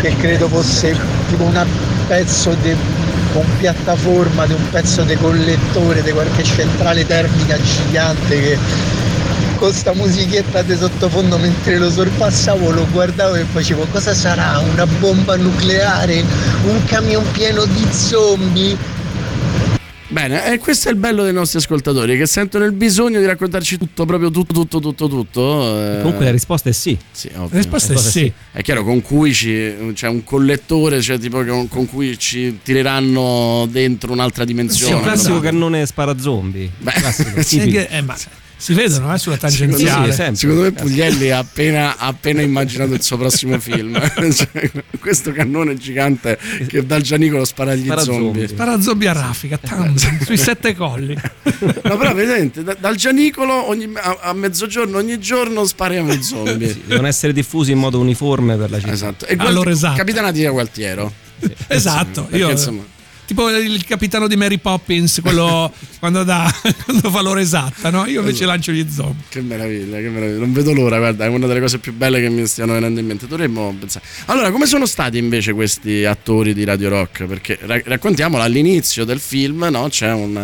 [0.01, 0.95] che credo fosse
[1.29, 1.65] tipo un
[2.07, 2.73] pezzo di
[3.35, 8.57] con piattaforma di un pezzo di collettore di qualche centrale termica gigante che
[9.57, 14.59] con sta musichetta di sottofondo mentre lo sorpassavo lo guardavo e facevo cosa sarà?
[14.59, 16.23] Una bomba nucleare?
[16.63, 18.77] Un camion pieno di zombie?
[20.07, 23.77] Bene, e questo è il bello dei nostri ascoltatori che sentono il bisogno di raccontarci
[23.77, 25.79] tutto, proprio tutto, tutto, tutto, tutto.
[25.79, 26.95] eh, Comunque la risposta è sì.
[27.11, 27.29] sì.
[27.33, 28.31] La risposta è cosa sì.
[28.51, 33.67] È chiaro, con cui ci, c'è un collettore, cioè tipo con, con cui ci tireranno
[33.71, 34.93] dentro un'altra Sì, dimensione.
[34.93, 35.39] un classico no?
[35.39, 36.69] cannone spara zombie.
[36.77, 37.75] Beh, Classico, sì.
[37.75, 38.15] Eh, ma
[38.57, 40.09] si vedono eh, sulla Secondo, tangenziale.
[40.11, 40.35] Sì, sempre.
[40.35, 43.93] secondo me Puglielli ha appena, appena immaginato il suo prossimo film.
[44.35, 46.37] Cioè, questo cannone gigante
[46.67, 48.23] che dal Gianicolo spara gli Spara zombie.
[48.23, 48.47] zombie.
[48.47, 51.15] Spara zombie a raffica, tam, sui sette colli.
[51.85, 56.69] No, però vedete, da- dal Gianicolo ogni- a, a mezzogiorno ogni giorno spariamo i zombie.
[56.69, 58.91] Sì, devono essere diffusi in modo uniforme per la città.
[58.91, 59.25] Esatto.
[59.25, 59.97] E Allora, esatto.
[59.97, 61.11] Capitanati da Gualtiero.
[61.67, 62.83] Esatto, Perché, io insomma,
[63.25, 66.49] tipo il capitano di Mary Poppins, quello quando, dà,
[66.85, 68.05] quando fa l'ora esatta, no?
[68.05, 69.23] Io invece lancio gli zombie.
[69.29, 70.39] Che meraviglia, che meraviglia.
[70.39, 73.05] Non vedo l'ora, guarda, è una delle cose più belle che mi stiano venendo in
[73.05, 73.27] mente.
[73.27, 74.05] Dovremmo pensare.
[74.25, 77.25] Allora, come sono stati invece questi attori di Radio Rock?
[77.25, 79.87] Perché ra- raccontiamolo all'inizio del film, no?
[79.89, 80.37] C'è un,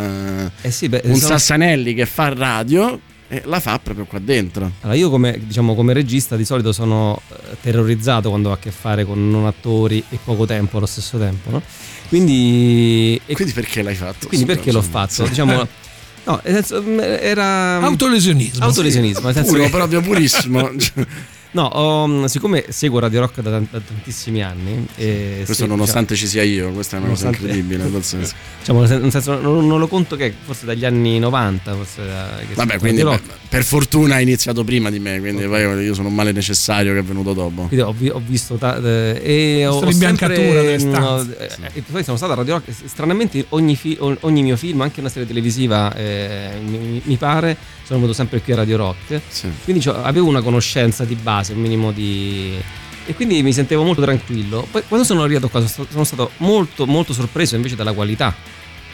[0.61, 2.99] eh, Eh sì, beh, un sono- Sassanelli che fa radio
[3.33, 4.69] e la fa proprio qua dentro.
[4.81, 8.71] Allora, io come, diciamo, come regista di solito sono eh, terrorizzato quando ho a che
[8.71, 11.61] fare con non attori e poco tempo allo stesso tempo, no?
[12.09, 14.27] Quindi, e Quindi perché l'hai fatto?
[14.27, 15.23] quindi perché l'ho fatto?
[15.23, 15.29] sì.
[15.29, 15.53] Diciamo,
[16.25, 18.65] no, nel senso, mh, era Autolesionismo.
[18.65, 20.69] autolesionismo, nel senso Puro, che- proprio purissimo.
[21.51, 26.27] no, ho- siccome seguo Radio Rock da, da tantissimi anni, e questo sì, nonostante ci
[26.27, 27.83] sia io, questa è una cosa incredibile.
[27.91, 28.23] diciamo,
[28.59, 32.53] diciamo, nel senso, non, non lo conto che forse dagli anni 90, forse da- che
[32.53, 33.21] Vabbè, quindi Rock.
[33.49, 36.99] per fortuna hai iniziato prima di me, quindi poi io sono un male necessario che
[36.99, 37.63] è venuto dopo.
[37.67, 40.93] Quindi ho, vi- ho visto ta- eh, e ho, Visto ho l'imbiancatura sempre, delle mm,
[40.93, 41.37] stanze.
[41.73, 44.99] eh, e poi sono stato a Radio Rock stranamente ogni, fi- ogni mio film anche
[44.99, 47.57] una serie televisiva eh, mi, mi pare
[47.91, 49.49] sono venuto sempre qui a Radio Rock Sì.
[49.65, 52.57] quindi avevo una conoscenza di base un minimo di
[53.05, 56.31] e quindi mi sentivo molto tranquillo poi quando sono arrivato qua sono stato, sono stato
[56.37, 58.33] molto molto sorpreso invece dalla qualità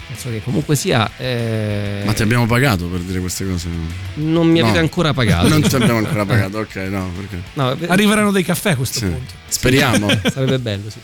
[0.08, 3.68] penso che comunque sia eh, Ma ti abbiamo pagato per dire queste cose?
[4.16, 4.66] non mi No.
[4.66, 7.42] avete ancora pagato Non ti abbiamo ancora pagato, ok, no, perché?
[7.54, 9.06] No, eh, Arriveranno dei caffè a questo Sì.
[9.06, 9.34] punto.
[9.48, 10.08] Speriamo.
[10.32, 10.98] Sarebbe bello, sì.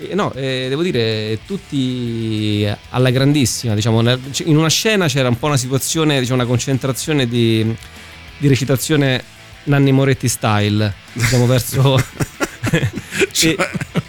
[0.00, 5.46] Eh, No, eh, devo dire, tutti alla grandissima, diciamo, in una scena c'era un po'
[5.46, 7.74] una situazione, diciamo, una concentrazione di,
[8.38, 9.22] di recitazione
[9.64, 11.96] Nanni Moretti style, diciamo, verso...
[13.32, 13.54] Cioè,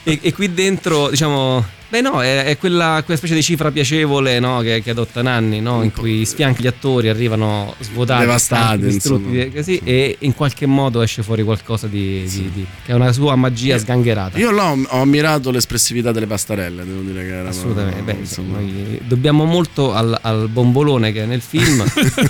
[0.04, 3.72] e, e- e qui dentro, diciamo, beh no, è, è quella, quella specie di cifra
[3.72, 8.78] piacevole no, che, che adotta Nanni, no, in cui sfianchi gli attori arrivano svuotati, Devastati,
[8.84, 9.54] distrutti, insomma.
[9.54, 13.36] così, e in qualche modo esce fuori qualcosa di, di- di- che è una sua
[13.36, 14.38] magia sgangherata.
[14.38, 18.58] Io l'ho, ho ammirato l'espressività delle pastarelle, devo dire che era Assolutamente, beh, insomma.
[18.60, 21.84] noi dobbiamo molto al, al bombolone che è nel film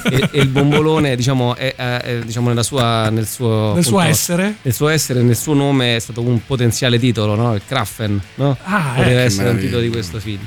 [0.09, 3.99] e, e il bombolone diciamo, è, è- è, diciamo, nella sua, nel suo, Nel suo
[3.99, 4.55] essere?
[4.61, 7.53] nel suo essere, nel suo nome è stato un potenziale titolo, no?
[7.55, 8.57] il Kraffen, no?
[8.63, 9.65] Ah, poteva eh, essere un meraviglia.
[9.65, 10.45] titolo di questo film.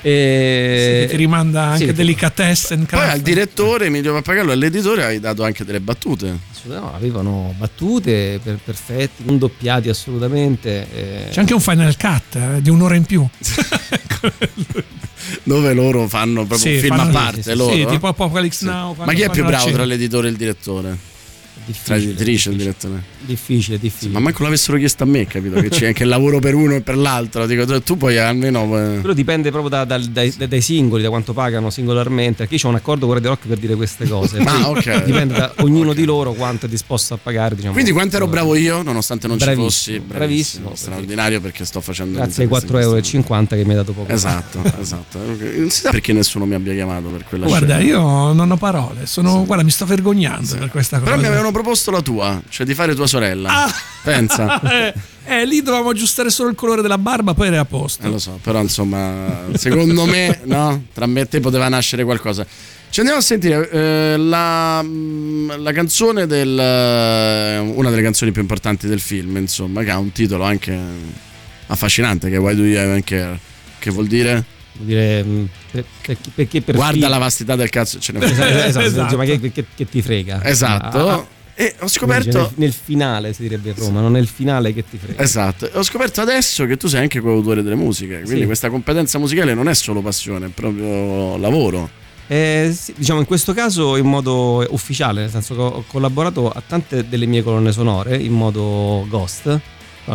[0.00, 1.00] E...
[1.06, 2.86] Sì, ti rimanda anche sì, delicatessen.
[2.86, 6.38] Poi al direttore Emilio Pappagallo e all'editore hai dato anche delle battute.
[6.64, 10.86] no, avevano battute per- perfetti, non doppiati assolutamente.
[10.94, 11.28] eh.
[11.30, 13.26] C'è anche un final cut eh, di un'ora in più.
[15.42, 17.42] Dove loro fanno proprio Sì, un film fanno- a parte.
[17.42, 17.86] sì, sì, loro, sì, eh?
[17.86, 18.94] tipo Apocalypse Now.
[18.98, 20.96] Ma chi è più bravo tra l'editore e il direttore?
[21.68, 23.02] Difficile, l'editrice e il difficile, direttore?
[23.20, 24.12] difficile, difficile.
[24.12, 25.60] Ma manco l'avessero chiesto a me, capito?
[25.60, 27.46] Che c'è anche il lavoro per uno e per l'altro.
[27.46, 28.62] Dico, tu- puoi almeno.
[28.78, 32.46] eh, Quello dipende proprio da- dal- dai, dai singoli, da quanto pagano singolarmente.
[32.46, 34.38] Perché io ho un accordo con Radio Rock per dire queste cose.
[34.48, 35.04] Ah, Poi ok.
[35.04, 35.96] Dipende da ognuno Ok.
[35.96, 37.54] di loro quanto è disposto a pagare.
[37.54, 37.72] Diciamo.
[37.74, 40.00] Quindi quanto ero bravo io, nonostante non Bravissimo, ci fossi?
[40.00, 40.72] bravissimo.
[40.74, 44.10] Straordinario perché sto facendo Grazie ai 4,50 euro che mi hai dato poco.
[44.10, 45.18] Esatto, esatto.
[45.18, 47.88] Non si sa perché nessuno mi abbia chiamato per quella Guarda, scena.
[47.90, 49.04] io non ho parole.
[49.06, 51.10] Sono, Guarda, mi sto vergognando per questa cosa.
[51.10, 53.64] Però mi avevano proposto la tua, cioè di fare tua sorella.
[53.64, 53.74] Ah!
[54.04, 54.60] Pensa.
[54.62, 54.94] eh,
[55.24, 58.06] eh, lì dovevamo aggiustare solo il colore della barba, poi era a posto.
[58.06, 62.46] Eh, lo so, però insomma, secondo me, no, tra me e te poteva nascere qualcosa.
[62.90, 68.40] Ci andiamo a sentire eh, la, mm, la canzone del eh, una delle canzoni più
[68.40, 70.78] importanti del film, insomma, che ha un titolo anche
[71.66, 73.38] affascinante che è Why Do You Even Care?
[73.80, 74.44] Che vuol dire?
[74.78, 75.84] dire, mm, per,
[76.34, 79.16] perché per Guarda fi- la vastità del cazzo, ce ne esatto, esatto, esatto.
[79.16, 80.44] ma che, che, che, ti frega?
[80.44, 81.08] Esatto.
[81.08, 81.26] Ah,
[81.60, 84.96] e ho scoperto nel, nel, finale si direbbe a Roma, non nel finale che ti
[84.96, 85.20] frega.
[85.20, 85.68] Esatto.
[85.72, 88.46] Ho scoperto adesso che tu sei anche coautore delle musiche, quindi sì.
[88.46, 91.90] questa competenza musicale non è solo passione, è proprio lavoro.
[92.28, 96.62] Eh, sì, diciamo in questo caso in modo ufficiale, nel senso che ho collaborato a
[96.64, 99.60] tante delle mie colonne sonore in modo ghost, nel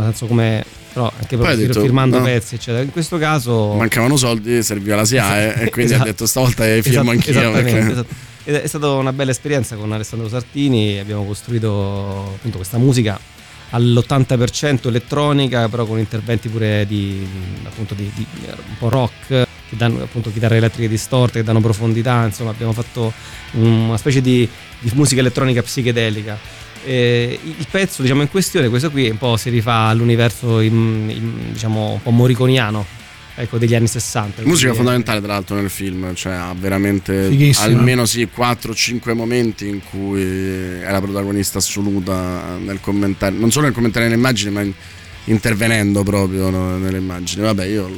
[0.02, 2.24] senso come però anche proprio detto, firmando no.
[2.24, 2.84] pezzi eccetera.
[2.84, 6.64] In questo caso mancavano soldi serviva la SIAE esatto, e quindi esatto, ha detto stavolta
[6.82, 8.06] firmo esatto, anch'io
[8.44, 11.00] è stata una bella esperienza con Alessandro Sartini.
[11.00, 13.20] Abbiamo costruito appunto questa musica
[13.70, 17.28] all'80% elettronica però con interventi pure di
[17.64, 22.26] appunto di, di un po' rock che danno appunto chitarre elettriche distorte che danno profondità.
[22.26, 23.14] Insomma abbiamo fatto
[23.52, 24.48] una specie di,
[24.80, 26.38] di musica elettronica psichedelica
[26.86, 31.52] eh, il pezzo diciamo, in questione, questo qui, un po' si rifà all'universo in, in,
[31.54, 32.86] diciamo, un po' moriconiano
[33.36, 34.42] ecco, degli anni 60.
[34.44, 34.78] Musica quindi...
[34.78, 37.78] fondamentale tra l'altro nel film, cioè ha veramente Fighissima.
[37.78, 43.74] almeno sì 4-5 momenti in cui è la protagonista assoluta nel commentare, non solo nel
[43.74, 44.74] commentare le immagini ma in,
[45.26, 47.44] intervenendo proprio no, nelle immagini.
[47.44, 47.90] Vabbè, io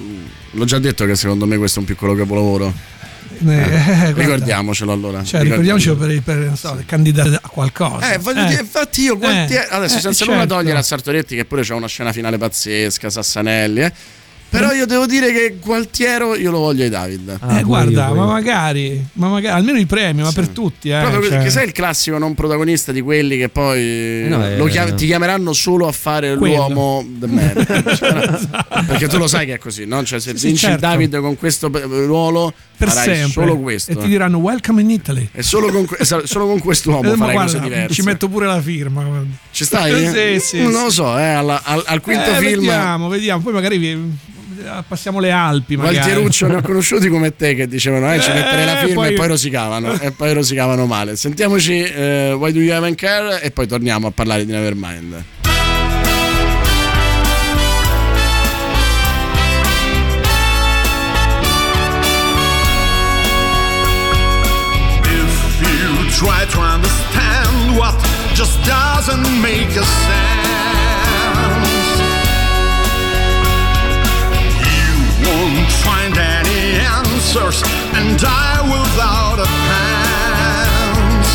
[0.51, 2.93] l'ho già detto che secondo me questo è un piccolo capolavoro.
[3.37, 5.23] Eh, eh, ricordiamocelo allora.
[5.23, 8.13] Cioè, ricordiamocelo per, per so, candidare a qualcosa.
[8.13, 8.33] Eh, eh.
[8.33, 10.33] dire, infatti io quanti, eh, adesso senza certo.
[10.33, 13.93] nulla togliere a Sartoretti che pure c'è una scena finale pazzesca, Sassanelli, eh
[14.49, 17.37] però io devo dire che Gualtiero io lo voglio ai David.
[17.39, 20.33] Ah, eh, guarda, ma magari, ma magari, almeno il premio, sì.
[20.35, 20.89] ma per tutti.
[20.89, 21.29] Eh, Proprio cioè.
[21.31, 25.07] perché sei il classico non protagonista di quelli che poi eh, no, eh, chiam- ti
[25.07, 26.55] chiameranno solo a fare quello.
[26.55, 27.53] l'uomo the man.
[28.37, 28.83] esatto.
[28.85, 30.03] Perché tu lo sai che è così, no?
[30.03, 30.79] Cioè, se sì, vinci certo.
[30.79, 33.31] David con questo ruolo per sempre.
[33.31, 33.91] solo questo.
[33.91, 35.29] E ti diranno welcome in Italy.
[35.33, 35.87] E solo con,
[36.23, 37.93] solo con quest'uomo eh, farai guarda, cose diverse.
[37.93, 39.03] Ci metto pure la firma.
[39.51, 40.07] Ci stai?
[40.39, 42.61] sì, sì, non lo so, eh, al, al, al quinto eh, film.
[42.61, 43.41] Vediamo, vediamo.
[43.41, 44.33] Poi magari vi
[44.87, 45.75] passiamo le Alpi.
[45.75, 45.97] Magari.
[45.97, 49.13] Valtieruccio ne ho conosciuti come te che dicevano eh, ci metterei la firma poi...
[49.13, 51.15] e poi rosicavano e poi rosicavano male.
[51.15, 55.23] Sentiamoci uh, Why Do You Even Care e poi torniamo a parlare di Nevermind.
[66.17, 67.93] try to understand what
[68.33, 70.34] just doesn't make a sense.
[77.35, 77.63] Answers
[77.95, 81.31] and die without a pants.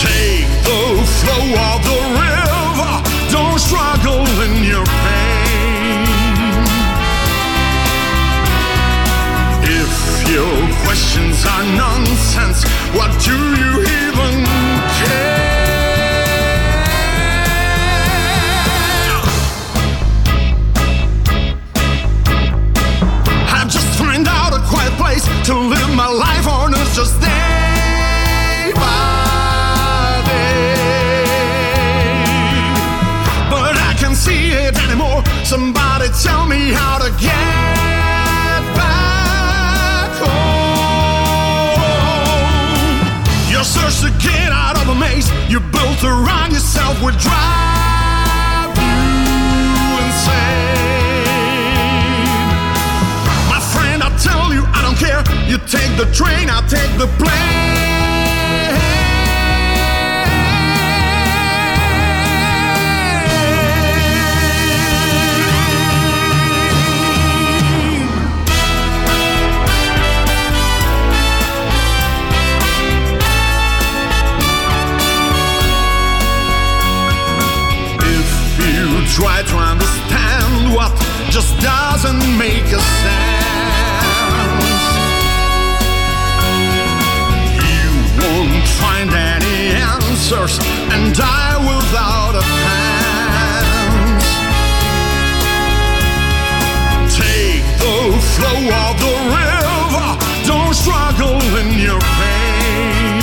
[0.00, 2.94] Take the flow of the river,
[3.32, 6.06] don't struggle in your pain.
[9.62, 9.92] If
[10.30, 14.65] your questions are nonsense, what do you even
[25.46, 31.24] to live my life on is just day by day.
[33.48, 35.22] But I can't see it anymore.
[35.44, 40.98] Somebody tell me how to get back home.
[43.48, 47.75] Your search to get out of a maze you built around yourself with drive
[55.56, 57.32] You take the train, I'll take the plane.
[78.02, 80.92] If you try to understand what
[81.30, 83.35] just doesn't make a sense.
[90.16, 90.58] Answers
[90.92, 94.26] and die without a pants.
[97.14, 97.98] Take the
[98.32, 100.08] flow of the river,
[100.46, 103.20] don't struggle in your pain.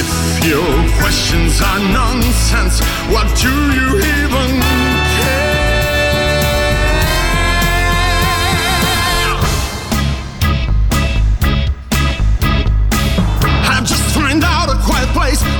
[0.00, 0.10] If
[0.48, 2.80] your questions are nonsense,
[3.12, 4.93] what do you even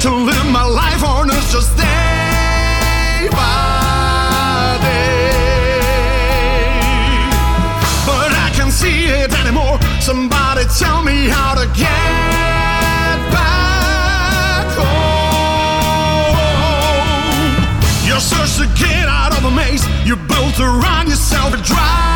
[0.05, 5.31] to live my life on earth just day by day.
[8.05, 9.81] But I can't see it anymore.
[10.03, 15.97] Somebody tell me how to get back home.
[18.07, 19.33] Your search to get out.
[19.35, 22.14] Of the maze you built around yourself to drive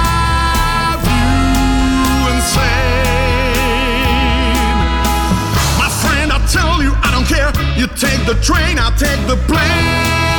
[7.78, 10.37] You take the train, I'll take the plane.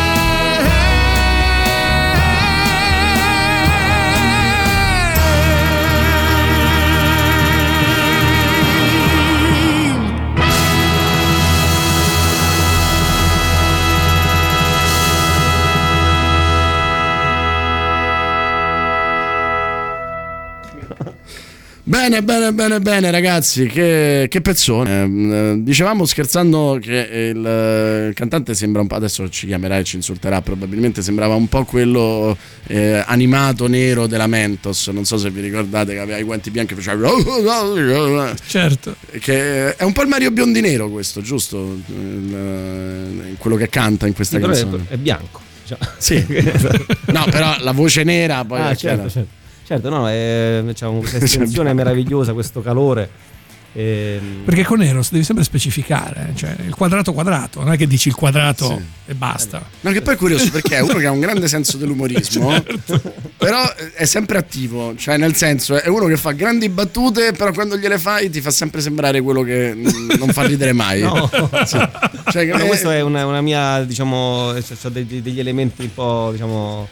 [21.89, 23.65] Bene, bene, bene, bene, ragazzi.
[23.65, 25.05] Che, che pezzone.
[25.05, 28.93] Eh, dicevamo scherzando che il, eh, cantante sembra un po'.
[28.93, 30.39] Adesso ci chiamerà e ci insulterà.
[30.43, 32.37] Probabilmente sembrava un po' quello
[32.67, 34.85] eh, animato nero della Mentos.
[34.89, 37.09] Non so se vi ricordate che aveva i guanti bianchi e faceva.
[38.45, 38.95] Certo.
[39.19, 41.75] Che è un po' il Mario Biondi nero, questo, giusto?
[41.87, 44.85] Il- quello che canta in questa canzone.
[44.89, 45.41] è bianco.
[45.65, 45.77] Cioè.
[45.97, 46.23] Sì.
[47.09, 49.38] No, però la voce nera poi Ah, certo, certo.
[49.69, 53.07] Certo, no, è, c'è questa estensione meravigliosa, questo calore.
[53.73, 58.07] Ehm, Perché con Eros devi sempre specificare, cioè il quadrato quadrato, non è che dici
[58.07, 59.11] il quadrato Sì.
[59.11, 59.61] e basta.
[59.81, 62.51] No, che poi è curioso perché è uno che ha un grande senso dell'umorismo,
[63.37, 63.61] però
[63.93, 67.99] è sempre attivo, cioè nel senso è uno che fa grandi battute, però quando gliele
[67.99, 71.01] fai ti fa sempre sembrare quello che mm, non fa ridere mai.
[71.09, 71.29] No.
[71.65, 71.77] Sì.
[72.31, 74.51] Cioè, no, è- questo è una, una mia, diciamo,
[74.81, 76.87] c'ho degli, degli elementi un po', diciamo...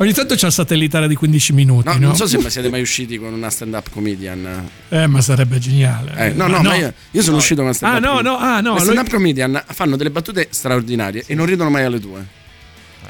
[0.00, 1.98] Ogni tanto c'è il satellitare di 15 minuti, No, no?
[1.98, 4.68] non so se siete mai usciti con una stand-up comedian.
[4.90, 6.12] Eh, ma sarebbe geniale.
[6.16, 8.60] Eh, no, no, ma io, io sono uscito con una stand-up Ah, no, no, ah,
[8.60, 8.78] no.
[8.78, 12.36] Stand-up comedian fanno delle battute straordinarie e non ridono mai alle tue.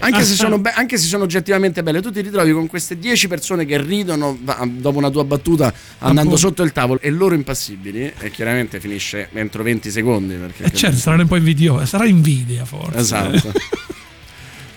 [0.01, 3.27] Anche se, sono be- anche se sono oggettivamente belle, tu ti ritrovi con queste 10
[3.27, 8.31] persone che ridono dopo una tua battuta andando sotto il tavolo e loro impassibili e
[8.31, 10.35] chiaramente finisce entro 20 secondi.
[10.37, 11.85] Perché, Eh, certo, saranno un po' invidiosi.
[11.87, 12.99] Sarà invidia, forse.
[12.99, 13.53] Esatto.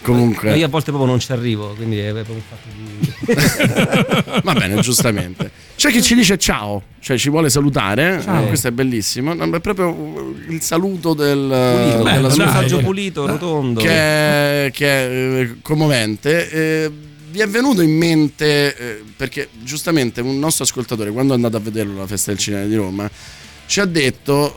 [0.01, 4.41] Comunque, io a volte proprio non ci arrivo, quindi è proprio un fatto di...
[4.43, 5.51] va bene, giustamente.
[5.75, 8.19] C'è chi ci dice ciao, cioè ci vuole salutare.
[8.23, 8.43] Ciao.
[8.43, 9.33] eh, questo è bellissimo.
[9.33, 13.79] No, è proprio il saluto del, Pulito, della messaggio pulito, rotondo.
[13.79, 16.49] che è, che è, eh, commovente.
[16.49, 16.91] Eh,
[17.29, 21.59] vi è venuto in mente, eh, perché giustamente un nostro ascoltatore, quando è andato a
[21.61, 23.09] vederlo alla festa del cinema di Roma,
[23.67, 24.55] ci ha detto: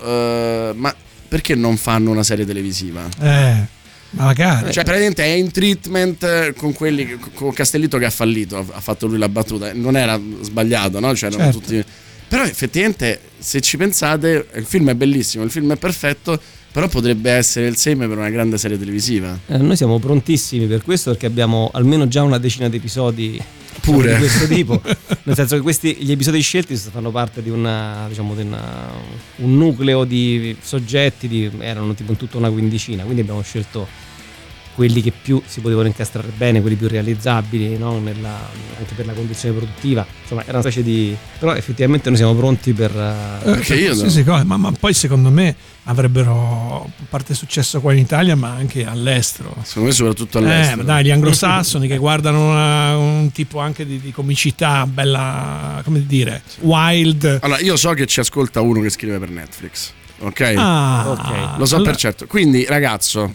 [0.75, 0.95] Ma
[1.29, 3.07] perché non fanno una serie televisiva?
[3.21, 3.83] Eh,
[4.17, 4.73] magari.
[4.73, 9.07] Cioè, praticamente è in treatment eh, con quelli con Castellito che ha fallito, ha fatto
[9.07, 9.73] lui la battuta.
[9.73, 11.15] Non era sbagliato, no?
[11.15, 11.59] Cioè, Certo.
[11.59, 11.85] tutti.
[12.29, 16.41] Però effettivamente, se ci pensate, il film è bellissimo, il film è perfetto,
[16.73, 19.39] però potrebbe essere il seme per una grande serie televisiva.
[19.47, 23.41] Eh, noi siamo prontissimi per questo perché abbiamo almeno già una decina di episodi
[23.81, 24.15] Pure.
[24.15, 24.81] di questo tipo.
[25.25, 28.91] Nel senso che questi, gli episodi scelti fanno parte di, una, diciamo, di una-
[29.37, 33.87] un nucleo di soggetti, di- erano tipo in tutta una quindicina, quindi abbiamo scelto
[34.75, 37.99] quelli che più si potevano incastrare bene, quelli più realizzabili, no?
[38.01, 38.49] Nella-
[38.79, 40.05] anche per la condizione produttiva.
[40.23, 41.17] Insomma, era una specie di...
[41.39, 42.91] però effettivamente noi siamo pronti per...
[42.91, 43.85] eh, Perché io.
[43.87, 45.55] Qualsiasi cosa, ma, ma poi secondo me
[45.85, 49.55] avrebbero a parte successo qua in Italia, ma anche all'estero.
[49.63, 50.83] Secondo me, soprattutto Eh, all'estero.
[50.83, 56.43] dai, gli anglosassoni che guardano una- un tipo anche di, di comicità bella, come dire,
[56.61, 57.39] wild.
[57.43, 59.93] Allora, io so che ci ascolta uno che scrive per Netflix.
[60.21, 60.55] Ok?
[60.57, 61.59] Ah, Ok.
[61.59, 62.27] Lo so allora, per certo.
[62.27, 63.35] Quindi, ragazzo,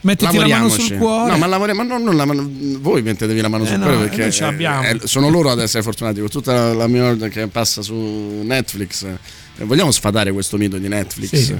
[0.00, 1.32] Mettiti la mano sul cuore.
[1.32, 2.48] No, ma lavoriamo, ma non, non la mano,
[2.80, 4.82] voi mettetevi la mano Eh, sul no, cuore eh, perché l'abbiamo.
[4.84, 7.82] eh, eh, sono loro ad essere fortunati con tutta la, la mia ordine che passa
[7.82, 7.94] su
[8.44, 9.04] Netflix.
[9.04, 11.34] Eh, vogliamo sfatare questo mito di Netflix?
[11.34, 11.56] Sì.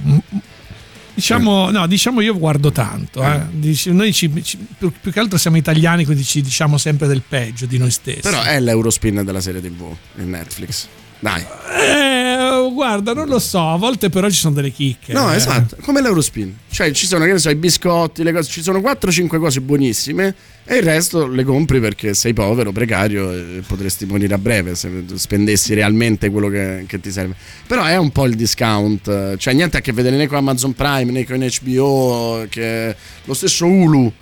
[1.14, 3.24] Diciamo, no, diciamo io guardo tanto.
[3.24, 3.40] eh.
[3.86, 7.66] Noi ci- ci- più, più che altro siamo italiani, quindi ci diciamo sempre del peggio
[7.66, 8.20] di noi stessi.
[8.20, 9.82] Però è l'Eurospin della serie TV,
[10.18, 10.86] il Netflix.
[11.20, 11.44] Dai.
[11.70, 15.12] Eh, guarda, non lo so, a volte però ci sono delle chicche.
[15.12, 15.36] No, eh.
[15.36, 16.56] esatto, come l'Eurospin.
[16.70, 20.34] Cioè, ci sono, che ne so, i biscotti, le cose, ci sono 4-5 cose buonissime
[20.64, 24.90] e il resto le compri perché sei povero, precario e potresti morire a breve se
[25.14, 27.34] spendessi realmente quello che, che ti serve.
[27.66, 31.10] Però è un po' il discount, cioè niente a che vedere né con Amazon Prime
[31.10, 32.94] né con HBO, che
[33.24, 34.12] lo stesso Hulu,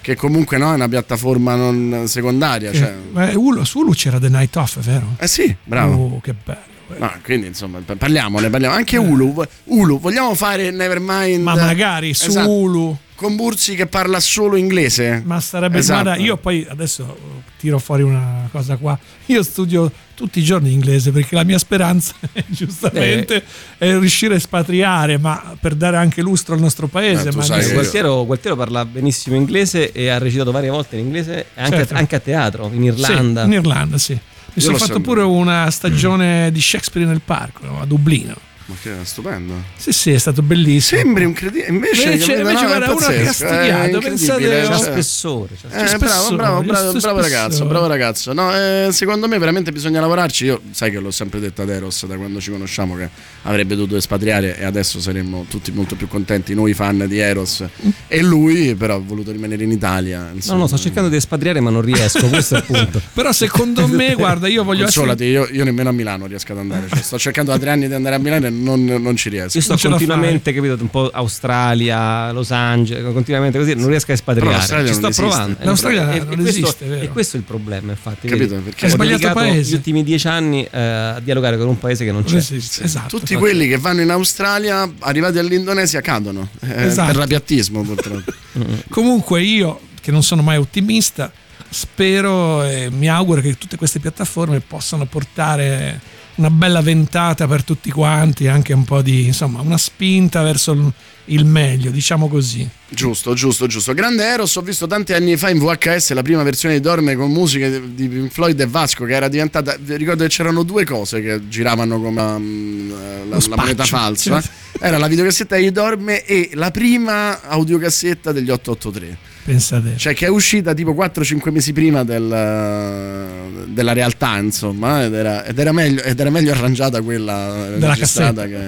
[0.00, 2.70] che comunque no, è una piattaforma non secondaria.
[2.70, 2.94] Che- Cioè,
[3.30, 5.14] eh, Hulu- su Hulu c'era The Night Off, vero?
[5.18, 6.14] eh sì, bravo.
[6.16, 6.58] Oh, che bello.
[6.94, 6.98] eh.
[6.98, 8.74] No, quindi insomma, pa- parliamone, parliamo.
[8.74, 11.42] Anche Hulu, Hulu, vogliamo fare Nevermind?
[11.42, 12.48] Ma magari su Esatto.
[12.50, 12.96] Hulu.
[13.20, 15.20] Con Bursi che parla solo inglese?
[15.26, 16.04] Ma sarebbe Esatto.
[16.04, 17.18] guarda, io poi adesso
[17.58, 18.98] tiro fuori una cosa qua.
[19.26, 23.44] Io studio tutti i giorni inglese perché la mia speranza è giustamente
[23.76, 27.28] è riuscire a espatriare, ma per dare anche lustro al nostro paese.
[27.28, 31.48] Tu ma sai Gualtiero, Gualtiero parla benissimo inglese e ha recitato varie volte in inglese
[31.56, 31.94] anche, Certo.
[31.96, 33.42] anche a teatro, in Sì, Irlanda.
[33.44, 34.18] in Irlanda, sì.
[34.54, 35.00] Mi sono fatto so.
[35.00, 38.48] pure una stagione di Shakespeare nel parco a Dublino.
[38.70, 39.54] Ma che stupendo.
[39.76, 41.00] Sì, sì, è stato bellissimo.
[41.00, 41.68] Sembri un credito.
[41.72, 42.48] Invece, Invece- capito?
[42.48, 44.90] invece No, è guarda, uno pazzesco, castigato, è pensate- C'ha cioè.
[44.92, 45.48] spessore.
[45.60, 45.98] c'ha Eh, spessore.
[45.98, 48.32] bravo, bravo, bravo, bravo ragazzo, bravo ragazzo.
[48.32, 50.44] No, eh, secondo me veramente bisogna lavorarci.
[50.44, 53.08] Io sai che l'ho sempre detto ad Eros da quando ci conosciamo che
[53.42, 57.64] avrebbe dovuto espatriare e adesso saremmo tutti molto più contenti, noi fan di Eros
[58.06, 60.28] e lui però ha voluto rimanere in Italia.
[60.28, 60.58] No, insomma.
[60.60, 62.26] no, sto cercando di espatriare, ma non riesco.
[62.28, 63.00] Questo è il punto.
[63.12, 65.06] Però secondo me, guarda, io voglio essere...
[65.06, 66.86] Consolati, io, io nemmeno a Milano riesco ad andare.
[66.88, 69.56] Cioè, sto cercando da tre anni di andare a Milano e non, non ci riesco.
[69.56, 74.14] Io sto Non continuamente, capito, un po' Australia, Los Angeles, continuamente così, non riesco a
[74.14, 74.62] espatriare.
[74.64, 75.22] Ci non sto esiste.
[75.22, 75.56] provando.
[75.62, 77.02] L'Australia E- e non questo- esiste, vero?
[77.04, 78.28] E questo è il problema, infatti.
[78.28, 78.48] Capito?
[78.54, 78.62] vedi?
[78.64, 79.70] Perché- Ho È sbagliato paese.
[79.70, 82.30] gli ultimi dieci anni eh, a dialogare con un paese che non c'è.
[82.30, 83.18] Non esiste, esatto.
[83.18, 87.06] Tutti quelli che vanno in Australia, arrivati all'Indonesia, cadono eh, Esatto.
[87.12, 88.32] per rapiattismo, purtroppo.
[88.90, 91.30] Comunque io, che non sono mai ottimista,
[91.68, 96.00] spero e mi auguro che tutte queste piattaforme possano portare
[96.40, 100.92] una bella ventata per tutti quanti, anche un po' di, insomma, una spinta verso
[101.26, 102.66] il- meglio, diciamo così.
[102.88, 103.92] Giusto, giusto, giusto.
[103.92, 107.30] Grande Eros, ho visto tanti anni fa in VHS la prima versione di Dorme con
[107.30, 109.76] musiche di Pink Floyd e Vasco che era diventata...
[109.84, 114.42] Ricordo che c'erano due cose che giravano come um, la, la moneta falsa.
[114.80, 119.18] Era la videocassetta di Dorme e la prima audiocassetta degli 883.
[119.52, 119.94] Pensate.
[119.96, 125.58] Cioè che è uscita tipo 4-5 mesi prima del- della realtà, insomma, ed era, ed
[125.58, 128.58] era meglio, ed era meglio arrangiata quella Della registrata che,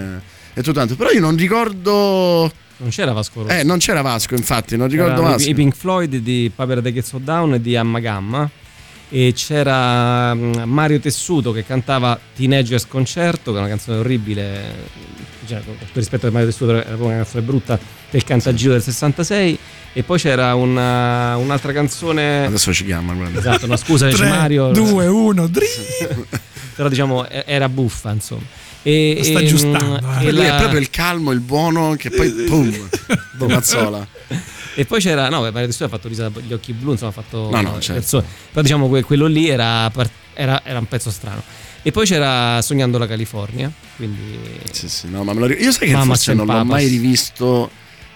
[0.54, 0.96] e tutto tanto.
[0.96, 2.50] Però io non ricordo...
[2.78, 3.58] Non c'era Vasco Rossi.
[3.58, 5.48] Eh, non c'era Vasco, infatti, non ricordo i- Vasco.
[5.50, 8.50] I Pink Floyd di Papera de Gets Down e di Amma Gamma.
[9.14, 15.10] E c'era mm, Mario Tessuto che cantava Teenagers Concerto, che è una canzone orribile.
[15.46, 17.78] Cioè, con tutto rispetto a Mario Tessuto, era proprio una canzone brutta
[18.10, 19.58] del Cantagiro del 66.
[19.92, 22.46] E poi c'era una- un'altra canzone.
[22.46, 23.38] Adesso ci chiama, guarda.
[23.38, 24.70] Esatto, no, scusa, dice 3, Mario.
[24.70, 25.50] 2, 1,
[26.74, 28.42] Però diciamo era buffa, insomma.
[28.82, 30.26] E, sta e, aggiustando, mm, eh.
[30.26, 32.88] e Lui la- è proprio il calmo, il buono, che poi boom,
[33.46, 34.06] mazzola.
[34.74, 37.50] E poi c'era, no, Mario Tessuto ha fatto Lisa gli occhi blu, insomma ha fatto
[37.50, 38.24] No, no, eh, certo.
[38.50, 39.90] Però diciamo que- quello lì era,
[40.34, 41.42] era, era un pezzo strano.
[41.82, 44.38] E poi c'era Sognando la California, quindi
[44.70, 45.66] Sì, sì, no, ma me lo ricordo.
[45.68, 47.70] Io sai che Mamma forse non l'ho mai rivisto.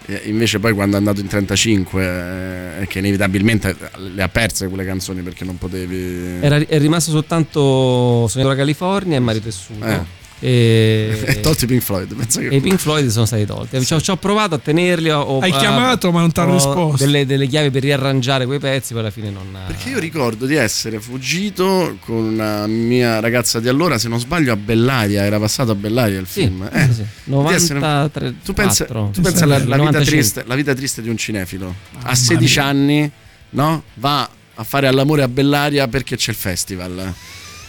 [0.07, 3.77] eh, Invece poi quando è andato in 35 eh, che inevitabilmente
[4.15, 9.17] le ha perse quelle canzoni perché non potevi era, è rimasto soltanto Sognando la California
[9.17, 9.85] e Mario Tessuto.
[9.85, 10.25] Eh.
[10.39, 13.85] E, e tolti Pink Floyd pensa che e i Pink Floyd sono stati tolti.
[13.85, 15.11] Ci ho, ci ho provato a tenerli.
[15.11, 17.05] Ho, Hai chiamato, ma non t'hanno ho risposto.
[17.05, 19.57] Delle, delle chiavi per riarrangiare quei pezzi, poi alla fine non.
[19.67, 24.53] perché io ricordo di essere fuggito con una mia ragazza di allora se non sbaglio
[24.53, 26.83] a Bellaria era passato a Bellaria il Sì, film eh.
[26.89, 27.05] sì, sì.
[27.25, 28.35] di essere- 93.
[28.45, 30.05] tu pensa, tu Sì, pensa sì, alla, sì, la, vita 95.
[30.05, 32.69] triste, la vita triste di un cinefilo Mamma a 16 mia.
[32.69, 33.11] anni
[33.51, 33.83] no?
[33.95, 37.15] va a fare all'amore a Bellaria perché c'è il festival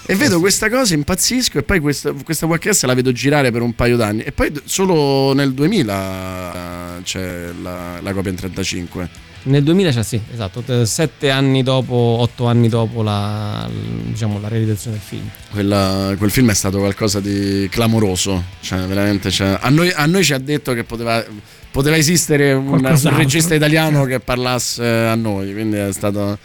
[0.09, 3.75] e vedo questa cosa, impazzisco e poi questa, questa VHS la vedo girare per un
[3.75, 9.09] paio d'anni e poi solo nel 2000 eh, c'è la, la copia in 35.
[9.43, 14.47] Nel 2000 c'è sì, esatto, t- sette anni dopo, otto anni dopo la, diciamo, la
[14.47, 15.29] realizzazione del film.
[15.51, 20.23] Quella- quel film è stato qualcosa di clamoroso, cioè veramente cioè, a, noi, a noi
[20.23, 21.21] ci ha detto che poteva,
[21.69, 26.37] poteva esistere un, un regista italiano che parlasse a noi, quindi è stato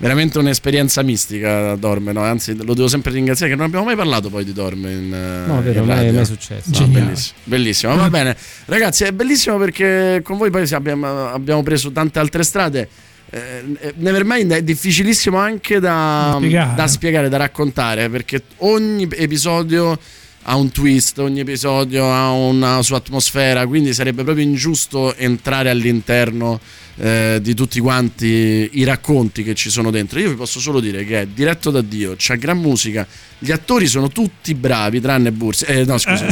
[0.00, 2.22] veramente un'esperienza mistica Dorme, no?
[2.22, 5.46] anzi lo devo sempre ringraziare che non abbiamo mai parlato poi di Dorme in, eh,
[5.46, 6.12] No, vero, in mai, radio.
[6.14, 6.70] mai successo.
[6.80, 7.96] No, bellissimo, bellissimo.
[7.96, 8.36] Va bene,
[8.66, 12.88] ragazzi, è bellissimo perché con voi poi abbiamo, abbiamo preso tante altre strade.
[13.32, 16.74] Eh, Nevermind è difficilissimo anche da Da spiegare.
[16.74, 19.96] da spiegare, da raccontare, perché ogni episodio
[20.42, 26.58] ha un twist, ogni episodio ha una sua atmosfera, quindi sarebbe proprio ingiusto entrare all'interno
[26.96, 30.18] eh, di tutti quanti i racconti che ci sono dentro.
[30.18, 33.06] Io vi posso solo dire che è diretto da Dio, c'è gran musica,
[33.38, 35.64] gli attori sono tutti bravi, tranne Bursi.
[35.64, 36.26] Eh, no, scusa.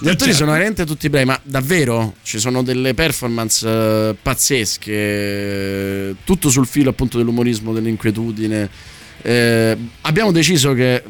[0.00, 6.50] Gli attori sono veramente tutti bravi, ma davvero ci sono delle performance eh, pazzesche, tutto
[6.50, 8.96] sul filo appunto dell'umorismo, dell'inquietudine.
[9.22, 11.02] Eh, abbiamo deciso che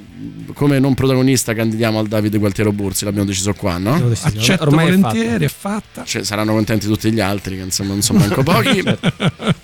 [0.54, 4.00] come non protagonista candidiamo al Davide Gualtiero Bursi, l'abbiamo deciso qua, no?
[4.09, 4.38] Decidere.
[4.38, 6.02] Accetto Ormai è volentieri, è fatta.
[6.04, 8.82] Cioè, saranno contenti tutti gli altri, che insomma non sono manco pochi.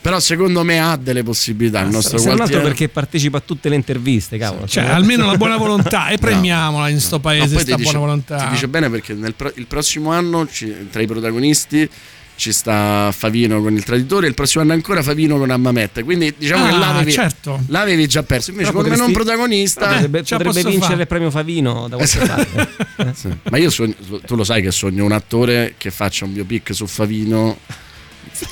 [0.00, 2.62] Però secondo me ha delle possibilità il nostro Se non altro Gualtiero.
[2.64, 4.68] perché partecipa a tutte le interviste, cavolo.
[4.68, 6.08] Cioè, almeno la buona volontà.
[6.10, 8.36] E premiamola in sto No, paese, poi sta ti dice, buona volontà.
[8.36, 11.88] ti dice bene perché nel pro- il prossimo anno ci- tra i protagonisti
[12.36, 16.02] ci sta Favino con il traditore, il prossimo anno ancora Favino con Ammamette.
[16.02, 17.60] Quindi diciamo che Ah, l'avevi, certo.
[17.68, 18.50] l'avevi già perso.
[18.50, 21.00] Invece, Però come non protagonista, potrebbe, la potrebbe posso vincere fare.
[21.02, 22.68] il premio Favino da qualche parte.
[23.14, 23.28] Sì.
[23.50, 23.94] Ma io sogno,
[24.26, 27.58] tu lo sai che sogno un attore che faccia un biopic su Favino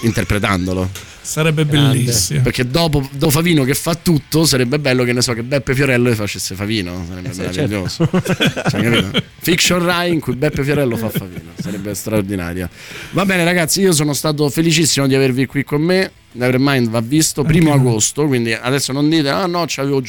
[0.02, 0.88] interpretandolo.
[1.22, 1.96] Sarebbe Grande.
[1.98, 2.42] bellissimo.
[2.42, 6.08] Perché dopo Do Favino che fa tutto, sarebbe bello che ne so che Beppe Fiorello
[6.08, 7.04] le facesse Favino.
[7.08, 8.08] Sarebbe Eh sì, meraviglioso.
[8.70, 9.22] Cioè, capito?
[9.38, 11.52] Fiction Rai in cui Beppe Fiorello fa Favino.
[11.60, 12.68] Sarebbe straordinaria.
[13.12, 16.10] Va bene, ragazzi, io sono stato felicissimo di avervi qui con me.
[16.34, 20.00] Nevermind va visto primo agosto, quindi adesso non dite ah no, ci avevo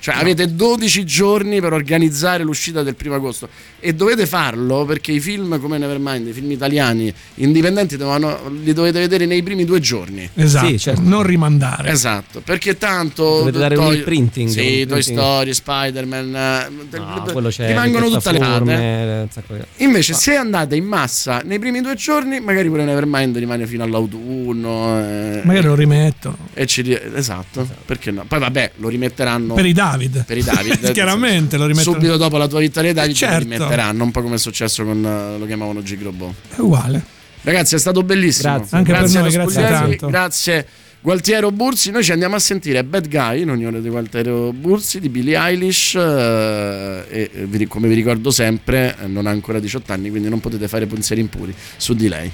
[0.00, 3.48] Cioè avete 12 giorni per organizzare l'uscita del primo agosto
[3.78, 8.98] e dovete farlo perché i film come Nevermind, i film italiani indipendenti devono- li dovete
[8.98, 10.26] vedere nei primi due giorni.
[10.34, 11.02] Esatto, Sì, certo.
[11.04, 11.90] non rimandare.
[11.90, 15.02] Esatto, perché tanto Dovete dare un Toy- imprinting, Sì, un Toy.
[15.02, 18.64] Story, Spider-Man, eh, No, quello c'è rimangono tutte le date.
[18.64, 22.84] piattaforme, un sacco di- Invece, se andate in massa nei primi due giorni, magari pure
[22.84, 24.98] Nevermind rimane fino all'autunno.
[24.98, 26.36] eh, Magari lo rimettono.
[26.54, 28.24] e ci ri- esatto, perché no?
[28.26, 30.24] Poi vabbè, lo rimetteranno Per i David.
[30.24, 30.92] per i David.
[30.92, 31.94] Chiaramente lo rimettono.
[31.96, 33.34] Subito dopo la tua vittoria dei David Certo.
[33.34, 36.34] lo rimetteranno, un po' come è successo con eh, lo chiamavano Gigrobot.
[36.56, 37.02] È uguale.
[37.42, 38.56] Ragazzi, è stato bellissimo.
[38.56, 38.76] Grazie.
[38.76, 40.06] Anche per noi, grazie tanto.
[40.08, 40.66] Grazie
[41.02, 41.90] Gualtiero Bursi.
[41.90, 45.94] Noi ci andiamo a sentire Bad Guy in unione di Gualtiero Bursi di Billie Eilish.
[45.94, 50.68] eh, e eh, come vi ricordo sempre, non ha ancora 18 anni, quindi non potete
[50.68, 52.30] fare pensieri impuri su di lei.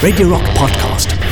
[0.00, 1.31] Radio Rock Podcast.